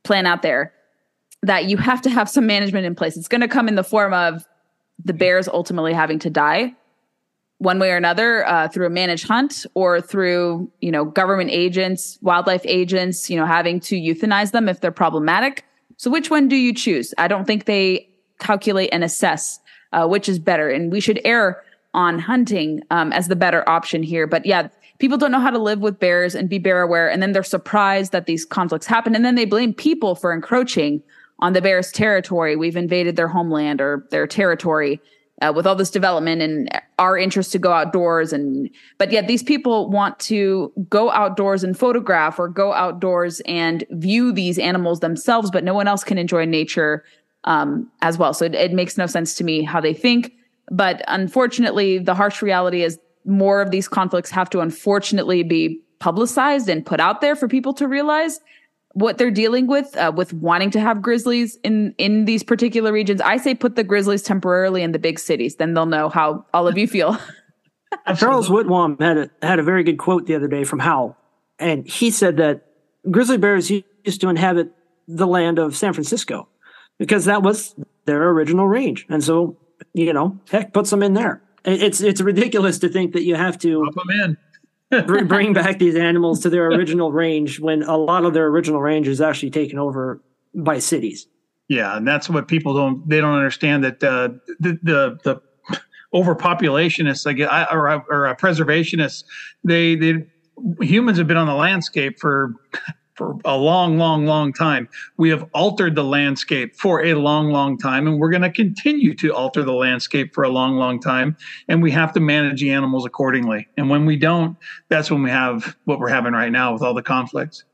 plan 0.05 0.25
out 0.25 0.41
there, 0.41 0.73
that 1.43 1.65
you 1.65 1.75
have 1.75 2.01
to 2.03 2.09
have 2.09 2.29
some 2.29 2.47
management 2.47 2.85
in 2.85 2.95
place. 2.95 3.17
It's 3.17 3.27
going 3.27 3.41
to 3.41 3.49
come 3.49 3.67
in 3.67 3.75
the 3.75 3.83
form 3.83 4.13
of 4.13 4.45
the 5.03 5.13
bears 5.13 5.49
ultimately 5.49 5.93
having 5.93 6.19
to 6.19 6.29
die 6.29 6.73
one 7.57 7.79
way 7.79 7.91
or 7.91 7.97
another 7.97 8.47
uh, 8.47 8.69
through 8.69 8.85
a 8.85 8.89
managed 8.89 9.27
hunt 9.27 9.65
or 9.73 9.99
through 9.99 10.71
you 10.79 10.91
know 10.91 11.03
government 11.03 11.49
agents 11.51 12.17
wildlife 12.21 12.61
agents 12.63 13.29
you 13.29 13.35
know 13.35 13.45
having 13.45 13.81
to 13.81 13.95
euthanize 13.95 14.51
them 14.51 14.69
if 14.69 14.79
they're 14.79 14.91
problematic. 14.91 15.65
So 15.97 16.09
which 16.09 16.29
one 16.29 16.47
do 16.47 16.55
you 16.55 16.73
choose? 16.73 17.13
I 17.17 17.27
don't 17.27 17.45
think 17.45 17.65
they 17.65 18.07
calculate 18.39 18.89
and 18.93 19.03
assess 19.03 19.59
uh, 19.91 20.07
which 20.07 20.29
is 20.29 20.39
better. 20.39 20.69
And 20.69 20.91
we 20.91 20.99
should 20.99 21.19
err 21.25 21.63
on 21.93 22.19
hunting 22.19 22.81
um, 22.91 23.11
as 23.13 23.27
the 23.27 23.35
better 23.35 23.67
option 23.67 24.03
here 24.03 24.27
but 24.27 24.45
yeah 24.45 24.67
people 24.99 25.17
don't 25.17 25.31
know 25.31 25.39
how 25.39 25.49
to 25.49 25.59
live 25.59 25.79
with 25.79 25.99
bears 25.99 26.35
and 26.35 26.49
be 26.49 26.59
bear 26.59 26.81
aware 26.81 27.09
and 27.09 27.21
then 27.21 27.31
they're 27.31 27.43
surprised 27.43 28.11
that 28.11 28.25
these 28.25 28.45
conflicts 28.45 28.85
happen 28.85 29.15
and 29.15 29.25
then 29.25 29.35
they 29.35 29.45
blame 29.45 29.73
people 29.73 30.15
for 30.15 30.31
encroaching 30.33 31.01
on 31.39 31.53
the 31.53 31.61
Bears' 31.61 31.91
territory. 31.91 32.55
We've 32.55 32.75
invaded 32.75 33.15
their 33.15 33.27
homeland 33.27 33.81
or 33.81 34.05
their 34.11 34.27
territory 34.27 35.01
uh, 35.41 35.53
with 35.55 35.65
all 35.65 35.75
this 35.75 35.89
development 35.89 36.41
and 36.41 36.69
our 36.97 37.17
interest 37.17 37.51
to 37.53 37.59
go 37.59 37.71
outdoors. 37.71 38.33
And 38.33 38.69
but 38.97 39.11
yet 39.11 39.27
these 39.27 39.41
people 39.41 39.89
want 39.89 40.19
to 40.19 40.71
go 40.89 41.11
outdoors 41.11 41.63
and 41.63 41.77
photograph 41.77 42.39
or 42.39 42.49
go 42.49 42.73
outdoors 42.73 43.41
and 43.41 43.85
view 43.91 44.33
these 44.33 44.59
animals 44.59 44.99
themselves, 44.99 45.49
but 45.49 45.63
no 45.63 45.73
one 45.73 45.87
else 45.87 46.03
can 46.03 46.17
enjoy 46.17 46.45
nature 46.45 47.05
um, 47.45 47.89
as 48.01 48.17
well. 48.17 48.33
So 48.33 48.45
it, 48.45 48.55
it 48.55 48.73
makes 48.73 48.97
no 48.97 49.05
sense 49.05 49.33
to 49.35 49.43
me 49.45 49.63
how 49.63 49.79
they 49.79 49.93
think. 49.93 50.33
But 50.71 51.03
unfortunately, 51.07 51.97
the 51.97 52.13
harsh 52.13 52.41
reality 52.41 52.83
is 52.83 52.99
more 53.25 53.61
of 53.61 53.71
these 53.71 53.87
conflicts 53.87 54.31
have 54.31 54.49
to 54.51 54.59
unfortunately 54.59 55.43
be 55.43 55.81
publicized 55.99 56.69
and 56.69 56.85
put 56.85 56.99
out 56.99 57.21
there 57.21 57.35
for 57.35 57.47
people 57.47 57.73
to 57.73 57.87
realize 57.87 58.39
what 58.93 59.17
they're 59.17 59.31
dealing 59.31 59.67
with 59.67 59.95
uh, 59.97 60.11
with 60.15 60.33
wanting 60.33 60.71
to 60.71 60.79
have 60.79 61.01
grizzlies 61.01 61.57
in 61.63 61.93
in 61.97 62.25
these 62.25 62.43
particular 62.43 62.91
regions. 62.91 63.21
I 63.21 63.37
say 63.37 63.53
put 63.53 63.75
the 63.75 63.83
grizzlies 63.83 64.23
temporarily 64.23 64.81
in 64.81 64.91
the 64.91 64.99
big 64.99 65.19
cities. 65.19 65.55
Then 65.55 65.73
they'll 65.73 65.85
know 65.85 66.09
how 66.09 66.45
all 66.53 66.67
of 66.67 66.77
you 66.77 66.87
feel. 66.87 67.17
Charles 68.17 68.49
whitwam 68.49 68.97
had 68.99 69.17
a 69.17 69.29
had 69.41 69.59
a 69.59 69.63
very 69.63 69.83
good 69.83 69.97
quote 69.97 70.25
the 70.25 70.35
other 70.35 70.47
day 70.47 70.63
from 70.63 70.79
howell. 70.79 71.17
And 71.59 71.87
he 71.87 72.09
said 72.11 72.37
that 72.37 72.65
grizzly 73.09 73.37
bears 73.37 73.69
used 73.69 74.21
to 74.21 74.29
inhabit 74.29 74.71
the 75.07 75.27
land 75.27 75.59
of 75.59 75.75
san 75.75 75.93
francisco 75.93 76.47
because 76.97 77.25
that 77.25 77.43
was 77.43 77.75
their 78.05 78.29
original 78.29 78.67
range. 78.67 79.05
And 79.09 79.23
so 79.23 79.57
you 79.93 80.13
know 80.13 80.37
heck 80.49 80.73
puts 80.73 80.89
them 80.89 81.03
in 81.03 81.13
there 81.13 81.41
it's 81.65 82.01
it's 82.01 82.21
ridiculous 82.21 82.79
to 82.79 82.89
think 82.89 83.13
that 83.13 83.23
you 83.23 83.35
have 83.35 83.57
to 83.57 83.89
them 83.95 84.19
in 84.23 84.37
bring 85.27 85.53
back 85.53 85.77
these 85.77 85.95
animals 85.95 86.39
to 86.39 86.49
their 86.49 86.67
original 86.67 87.11
range 87.11 87.59
when 87.59 87.83
a 87.83 87.95
lot 87.95 88.25
of 88.25 88.33
their 88.33 88.47
original 88.47 88.81
range 88.81 89.07
is 89.07 89.21
actually 89.21 89.51
taken 89.51 89.77
over 89.77 90.19
by 90.55 90.79
cities. 90.79 91.27
Yeah, 91.67 91.95
and 91.97 92.07
that's 92.07 92.27
what 92.27 92.47
people 92.47 92.73
don't 92.73 93.07
they 93.07 93.21
don't 93.21 93.35
understand 93.35 93.83
that 93.83 94.03
uh, 94.03 94.29
the 94.59 94.79
the 94.81 95.19
the 95.23 95.41
overpopulationists 96.13 97.25
like 97.25 97.39
or 97.71 98.03
or 98.09 98.35
preservationists 98.35 99.23
they 99.63 99.95
they 99.95 100.25
humans 100.81 101.19
have 101.19 101.27
been 101.27 101.37
on 101.37 101.45
the 101.45 101.53
landscape 101.53 102.19
for 102.19 102.55
for 103.19 103.35
a 103.43 103.57
long, 103.57 103.97
long, 103.97 104.25
long 104.25 104.53
time. 104.53 104.87
We 105.17 105.29
have 105.29 105.45
altered 105.53 105.93
the 105.93 106.05
landscape 106.05 106.75
for 106.77 107.03
a 107.03 107.15
long, 107.15 107.51
long 107.51 107.77
time, 107.77 108.07
and 108.07 108.17
we're 108.17 108.29
going 108.29 108.43
to 108.43 108.49
continue 108.49 109.13
to 109.15 109.35
alter 109.35 109.61
the 109.61 109.73
landscape 109.73 110.33
for 110.33 110.45
a 110.45 110.49
long, 110.49 110.77
long 110.77 111.01
time. 111.01 111.35
And 111.67 111.83
we 111.83 111.91
have 111.91 112.13
to 112.13 112.21
manage 112.21 112.61
the 112.61 112.71
animals 112.71 113.05
accordingly. 113.05 113.67
And 113.77 113.89
when 113.89 114.05
we 114.05 114.15
don't, 114.15 114.55
that's 114.87 115.11
when 115.11 115.21
we 115.21 115.29
have 115.29 115.75
what 115.83 115.99
we're 115.99 116.07
having 116.07 116.31
right 116.31 116.51
now 116.51 116.71
with 116.71 116.81
all 116.81 116.93
the 116.93 117.03
conflicts. 117.03 117.65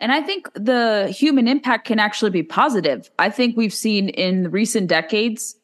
And 0.00 0.10
I 0.10 0.22
think 0.22 0.52
the 0.54 1.14
human 1.16 1.46
impact 1.46 1.86
can 1.86 2.00
actually 2.00 2.32
be 2.32 2.42
positive. 2.42 3.08
I 3.18 3.30
think 3.30 3.56
we've 3.56 3.72
seen 3.72 4.08
in 4.08 4.50
recent 4.50 4.88
decades 4.88 5.54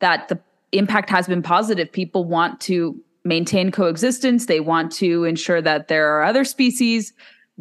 that 0.00 0.26
the 0.26 0.40
impact 0.72 1.08
has 1.10 1.28
been 1.28 1.42
positive. 1.42 1.92
People 1.92 2.24
want 2.24 2.60
to 2.62 3.00
maintain 3.24 3.70
coexistence, 3.70 4.46
they 4.46 4.58
want 4.58 4.90
to 4.90 5.22
ensure 5.22 5.62
that 5.62 5.86
there 5.86 6.18
are 6.18 6.24
other 6.24 6.44
species 6.44 7.12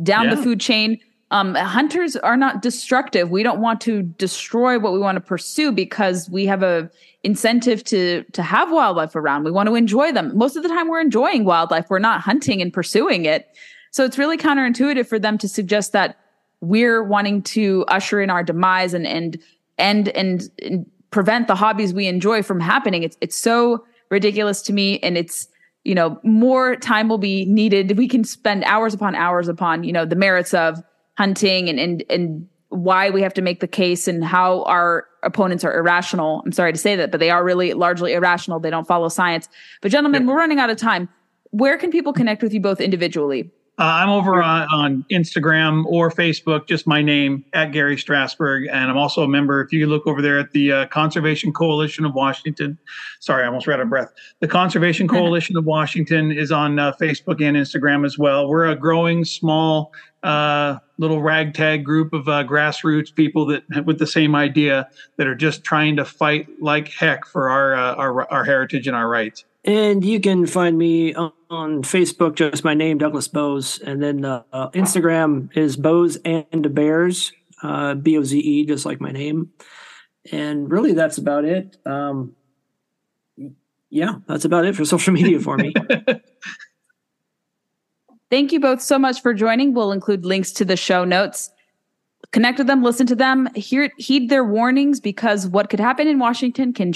down 0.02 0.26
yeah. 0.26 0.36
the 0.36 0.42
food 0.42 0.60
chain 0.60 1.00
um, 1.32 1.56
hunters 1.56 2.18
are 2.18 2.36
not 2.36 2.62
destructive. 2.62 3.32
We 3.32 3.42
don't 3.42 3.62
want 3.62 3.80
to 3.82 4.04
destroy 4.04 4.78
what 4.78 4.92
we 4.92 5.00
want 5.00 5.16
to 5.16 5.22
pursue 5.22 5.72
because 5.72 6.30
we 6.30 6.46
have 6.46 6.62
a 6.62 6.92
incentive 7.24 7.84
to 7.86 8.24
to 8.34 8.44
have 8.44 8.70
wildlife 8.70 9.16
around. 9.16 9.46
We 9.46 9.52
want 9.52 9.68
to 9.68 9.76
enjoy 9.76 10.12
them. 10.12 10.38
Most 10.38 10.58
of 10.58 10.64
the 10.64 10.70
time, 10.70 10.90
we're 10.90 11.00
enjoying 11.00 11.46
wildlife. 11.46 11.90
We're 11.90 12.00
not 12.00 12.20
hunting 12.20 12.62
and 12.62 12.72
pursuing 12.74 13.26
it. 13.26 13.48
So 13.92 14.04
it's 14.04 14.18
really 14.18 14.38
counterintuitive 14.38 15.08
for 15.08 15.20
them 15.20 15.38
to 15.38 15.48
suggest 15.48 15.94
that 15.94 16.18
we're 16.60 17.02
wanting 17.02 17.44
to 17.44 17.86
usher 17.88 18.22
in 18.22 18.30
our 18.30 18.44
demise 18.44 18.94
and 18.94 19.08
and 19.08 19.42
and 19.78 20.10
and, 20.10 20.50
and 20.62 20.86
prevent 21.12 21.48
the 21.48 21.56
hobbies 21.56 21.94
we 21.94 22.08
enjoy 22.08 22.44
from 22.44 22.60
happening. 22.60 23.04
It's 23.04 23.18
it's 23.22 23.38
so 23.38 23.86
ridiculous 24.10 24.62
to 24.64 24.74
me, 24.74 25.00
and 25.00 25.18
it's 25.18 25.48
you 25.86 25.96
know 25.96 26.20
more 26.24 26.76
time 26.76 27.08
will 27.08 27.18
be 27.18 27.46
needed. 27.46 27.98
We 27.98 28.10
can 28.10 28.26
spend 28.26 28.66
hours 28.66 28.94
upon 28.94 29.16
hours 29.16 29.48
upon 29.48 29.86
you 29.86 29.94
know 29.94 30.04
the 30.04 30.18
merits 30.18 30.54
of 30.54 30.84
hunting 31.18 31.70
and 31.70 31.80
and 31.80 32.04
and 32.10 32.48
why 32.70 33.10
we 33.10 33.22
have 33.22 33.34
to 33.34 33.42
make 33.42 33.60
the 33.60 33.68
case 33.68 34.08
and 34.08 34.24
how 34.24 34.64
our 34.64 35.06
opponents 35.24 35.64
are 35.64 35.78
irrational. 35.78 36.42
I'm 36.46 36.54
sorry 36.54 36.72
to 36.72 36.80
say 36.80 36.96
that, 36.96 37.12
but 37.12 37.20
they 37.20 37.30
are 37.30 37.44
really 37.44 37.74
largely 37.74 38.14
irrational. 38.14 38.62
They 38.62 38.70
don't 38.70 38.88
follow 38.88 39.10
science. 39.10 39.50
But 39.82 39.92
gentlemen, 39.92 40.26
we're 40.26 40.38
running 40.38 40.58
out 40.58 40.70
of 40.70 40.78
time. 40.78 41.10
Where 41.50 41.78
can 41.78 41.92
people 41.92 42.14
connect 42.14 42.42
with 42.42 42.54
you 42.54 42.62
both 42.62 42.80
individually? 42.80 43.52
Uh, 43.82 43.86
I'm 43.86 44.10
over 44.10 44.44
on, 44.44 44.68
on, 44.72 45.06
Instagram 45.12 45.86
or 45.86 46.12
Facebook, 46.12 46.68
just 46.68 46.86
my 46.86 47.02
name 47.02 47.44
at 47.54 47.72
Gary 47.72 47.96
Strassburg, 47.96 48.70
and 48.72 48.92
I'm 48.92 48.98
also 48.98 49.24
a 49.24 49.28
member. 49.28 49.60
If 49.60 49.74
you 49.74 49.88
look 49.88 50.06
over 50.06 50.22
there 50.22 50.38
at 50.38 50.52
the 50.52 50.72
uh, 50.72 50.86
Conservation 50.86 51.52
Coalition 51.52 52.06
of 52.06 52.14
Washington, 52.14 52.78
sorry, 53.22 53.42
I 53.44 53.48
almost 53.48 53.66
ran 53.66 53.80
out 53.80 53.86
of 53.86 53.90
breath. 53.90 54.14
The 54.40 54.48
Conservation 54.48 55.08
Coalition 55.18 55.58
of 55.58 55.66
Washington 55.66 56.32
is 56.32 56.52
on 56.52 56.78
uh, 56.78 56.92
Facebook 57.02 57.42
and 57.44 57.58
Instagram 57.58 58.06
as 58.06 58.20
well. 58.20 58.48
We're 58.48 58.68
a 58.68 58.76
growing, 58.76 59.26
small, 59.26 59.94
uh, 60.22 60.78
little 61.00 61.24
ragtag 61.24 61.84
group 61.84 62.14
of 62.14 62.28
uh, 62.28 62.44
grassroots 62.44 63.12
people 63.12 63.48
that 63.48 63.64
with 63.88 63.98
the 63.98 64.06
same 64.06 64.36
idea 64.36 64.88
that 65.18 65.26
are 65.26 65.34
just 65.34 65.64
trying 65.64 65.96
to 65.96 66.06
fight 66.06 66.46
like 66.60 66.90
heck 66.90 67.26
for 67.26 67.50
our 67.50 67.74
uh, 67.74 67.96
our, 67.96 68.32
our 68.32 68.46
heritage 68.46 68.86
and 68.86 68.96
our 68.96 69.10
rights. 69.10 69.44
And 69.64 70.04
you 70.04 70.20
can 70.20 70.48
find 70.48 70.78
me 70.78 71.14
on, 71.14 71.34
Facebook, 71.84 72.36
just 72.36 72.64
my 72.64 72.74
name, 72.74 72.98
Douglas 72.98 73.28
Boze. 73.28 73.80
And 73.80 74.02
then 74.02 74.24
uh, 74.24 74.44
Instagram 74.74 75.56
is 75.56 75.76
Boze 75.76 76.18
and 76.24 76.74
Bears, 76.74 77.34
uh, 77.62 77.94
B 77.96 78.18
O 78.18 78.24
Z 78.24 78.40
E, 78.40 78.66
just 78.66 78.86
like 78.86 79.02
my 79.02 79.12
name. 79.12 79.52
And 80.32 80.72
really, 80.72 80.94
that's 80.94 81.18
about 81.18 81.44
it. 81.46 81.78
Um, 81.86 82.36
yeah, 83.90 84.16
that's 84.28 84.46
about 84.46 84.66
it 84.66 84.76
for 84.76 84.86
social 84.94 85.14
media 85.14 85.40
for 85.40 85.58
me. 85.58 85.74
Thank 88.32 88.54
you 88.54 88.62
both 88.62 88.82
so 88.82 88.98
much 88.98 89.22
for 89.22 89.34
joining. 89.34 89.74
We'll 89.74 89.92
include 89.92 90.26
links 90.26 90.54
to 90.54 90.64
the 90.64 90.78
show 90.78 91.04
notes. 91.04 91.52
Connect 92.32 92.58
with 92.60 92.68
them, 92.68 92.82
listen 92.82 93.06
to 93.08 93.16
them, 93.16 93.50
hear, 93.56 93.92
heed 93.98 94.30
their 94.30 94.46
warnings 94.46 95.02
because 95.02 95.48
what 95.48 95.70
could 95.70 95.82
happen 95.82 96.08
in 96.08 96.18
Washington 96.18 96.72
can 96.72 96.94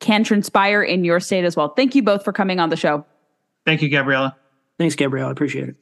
can 0.00 0.24
transpire 0.24 0.82
in 0.82 1.04
your 1.04 1.20
state 1.20 1.44
as 1.44 1.56
well. 1.56 1.68
Thank 1.74 1.94
you 1.94 2.02
both 2.02 2.24
for 2.24 2.32
coming 2.32 2.60
on 2.60 2.70
the 2.70 2.76
show. 2.76 3.04
Thank 3.64 3.82
you, 3.82 3.88
Gabriella. 3.88 4.36
Thanks, 4.78 4.94
Gabriella. 4.94 5.28
I 5.28 5.32
appreciate 5.32 5.68
it. 5.68 5.76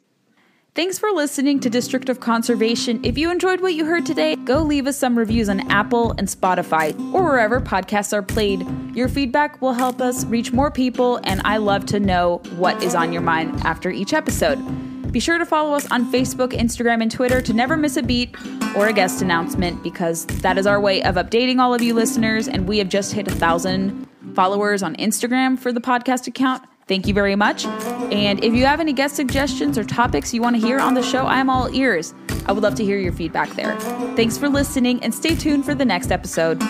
Thanks 0.74 0.98
for 0.98 1.10
listening 1.10 1.60
to 1.60 1.70
District 1.70 2.10
of 2.10 2.20
Conservation. 2.20 3.02
If 3.02 3.16
you 3.16 3.30
enjoyed 3.30 3.62
what 3.62 3.72
you 3.72 3.86
heard 3.86 4.04
today, 4.04 4.36
go 4.36 4.62
leave 4.62 4.86
us 4.86 4.98
some 4.98 5.16
reviews 5.16 5.48
on 5.48 5.70
Apple 5.70 6.12
and 6.18 6.28
Spotify 6.28 6.92
or 7.14 7.22
wherever 7.22 7.62
podcasts 7.62 8.12
are 8.12 8.22
played. 8.22 8.66
Your 8.94 9.08
feedback 9.08 9.62
will 9.62 9.72
help 9.72 10.02
us 10.02 10.26
reach 10.26 10.52
more 10.52 10.70
people, 10.70 11.18
and 11.24 11.40
I 11.46 11.56
love 11.56 11.86
to 11.86 12.00
know 12.00 12.42
what 12.56 12.82
is 12.82 12.94
on 12.94 13.10
your 13.10 13.22
mind 13.22 13.58
after 13.62 13.90
each 13.90 14.12
episode. 14.12 14.58
Be 15.10 15.20
sure 15.20 15.38
to 15.38 15.46
follow 15.46 15.74
us 15.74 15.90
on 15.90 16.10
Facebook, 16.12 16.52
Instagram, 16.52 17.00
and 17.02 17.10
Twitter 17.10 17.40
to 17.40 17.52
never 17.52 17.76
miss 17.76 17.96
a 17.96 18.02
beat 18.02 18.36
or 18.76 18.88
a 18.88 18.92
guest 18.92 19.22
announcement 19.22 19.82
because 19.82 20.26
that 20.26 20.58
is 20.58 20.66
our 20.66 20.80
way 20.80 21.02
of 21.02 21.14
updating 21.14 21.58
all 21.58 21.72
of 21.72 21.80
you 21.80 21.94
listeners, 21.94 22.48
and 22.48 22.68
we 22.68 22.78
have 22.78 22.88
just 22.88 23.12
hit 23.12 23.26
a 23.28 23.34
thousand 23.34 24.06
followers 24.34 24.82
on 24.82 24.94
Instagram 24.96 25.58
for 25.58 25.72
the 25.72 25.80
podcast 25.80 26.26
account. 26.26 26.62
Thank 26.86 27.08
you 27.08 27.14
very 27.14 27.34
much. 27.34 27.64
And 27.64 28.44
if 28.44 28.54
you 28.54 28.64
have 28.66 28.78
any 28.78 28.92
guest 28.92 29.16
suggestions 29.16 29.76
or 29.76 29.84
topics 29.84 30.32
you 30.32 30.40
want 30.40 30.54
to 30.56 30.62
hear 30.62 30.78
on 30.78 30.94
the 30.94 31.02
show, 31.02 31.26
I 31.26 31.38
am 31.40 31.50
all 31.50 31.74
ears. 31.74 32.14
I 32.46 32.52
would 32.52 32.62
love 32.62 32.76
to 32.76 32.84
hear 32.84 32.98
your 32.98 33.12
feedback 33.12 33.50
there. 33.50 33.76
Thanks 34.14 34.38
for 34.38 34.48
listening 34.48 35.02
and 35.02 35.12
stay 35.12 35.34
tuned 35.34 35.64
for 35.64 35.74
the 35.74 35.84
next 35.84 36.12
episode. 36.12 36.62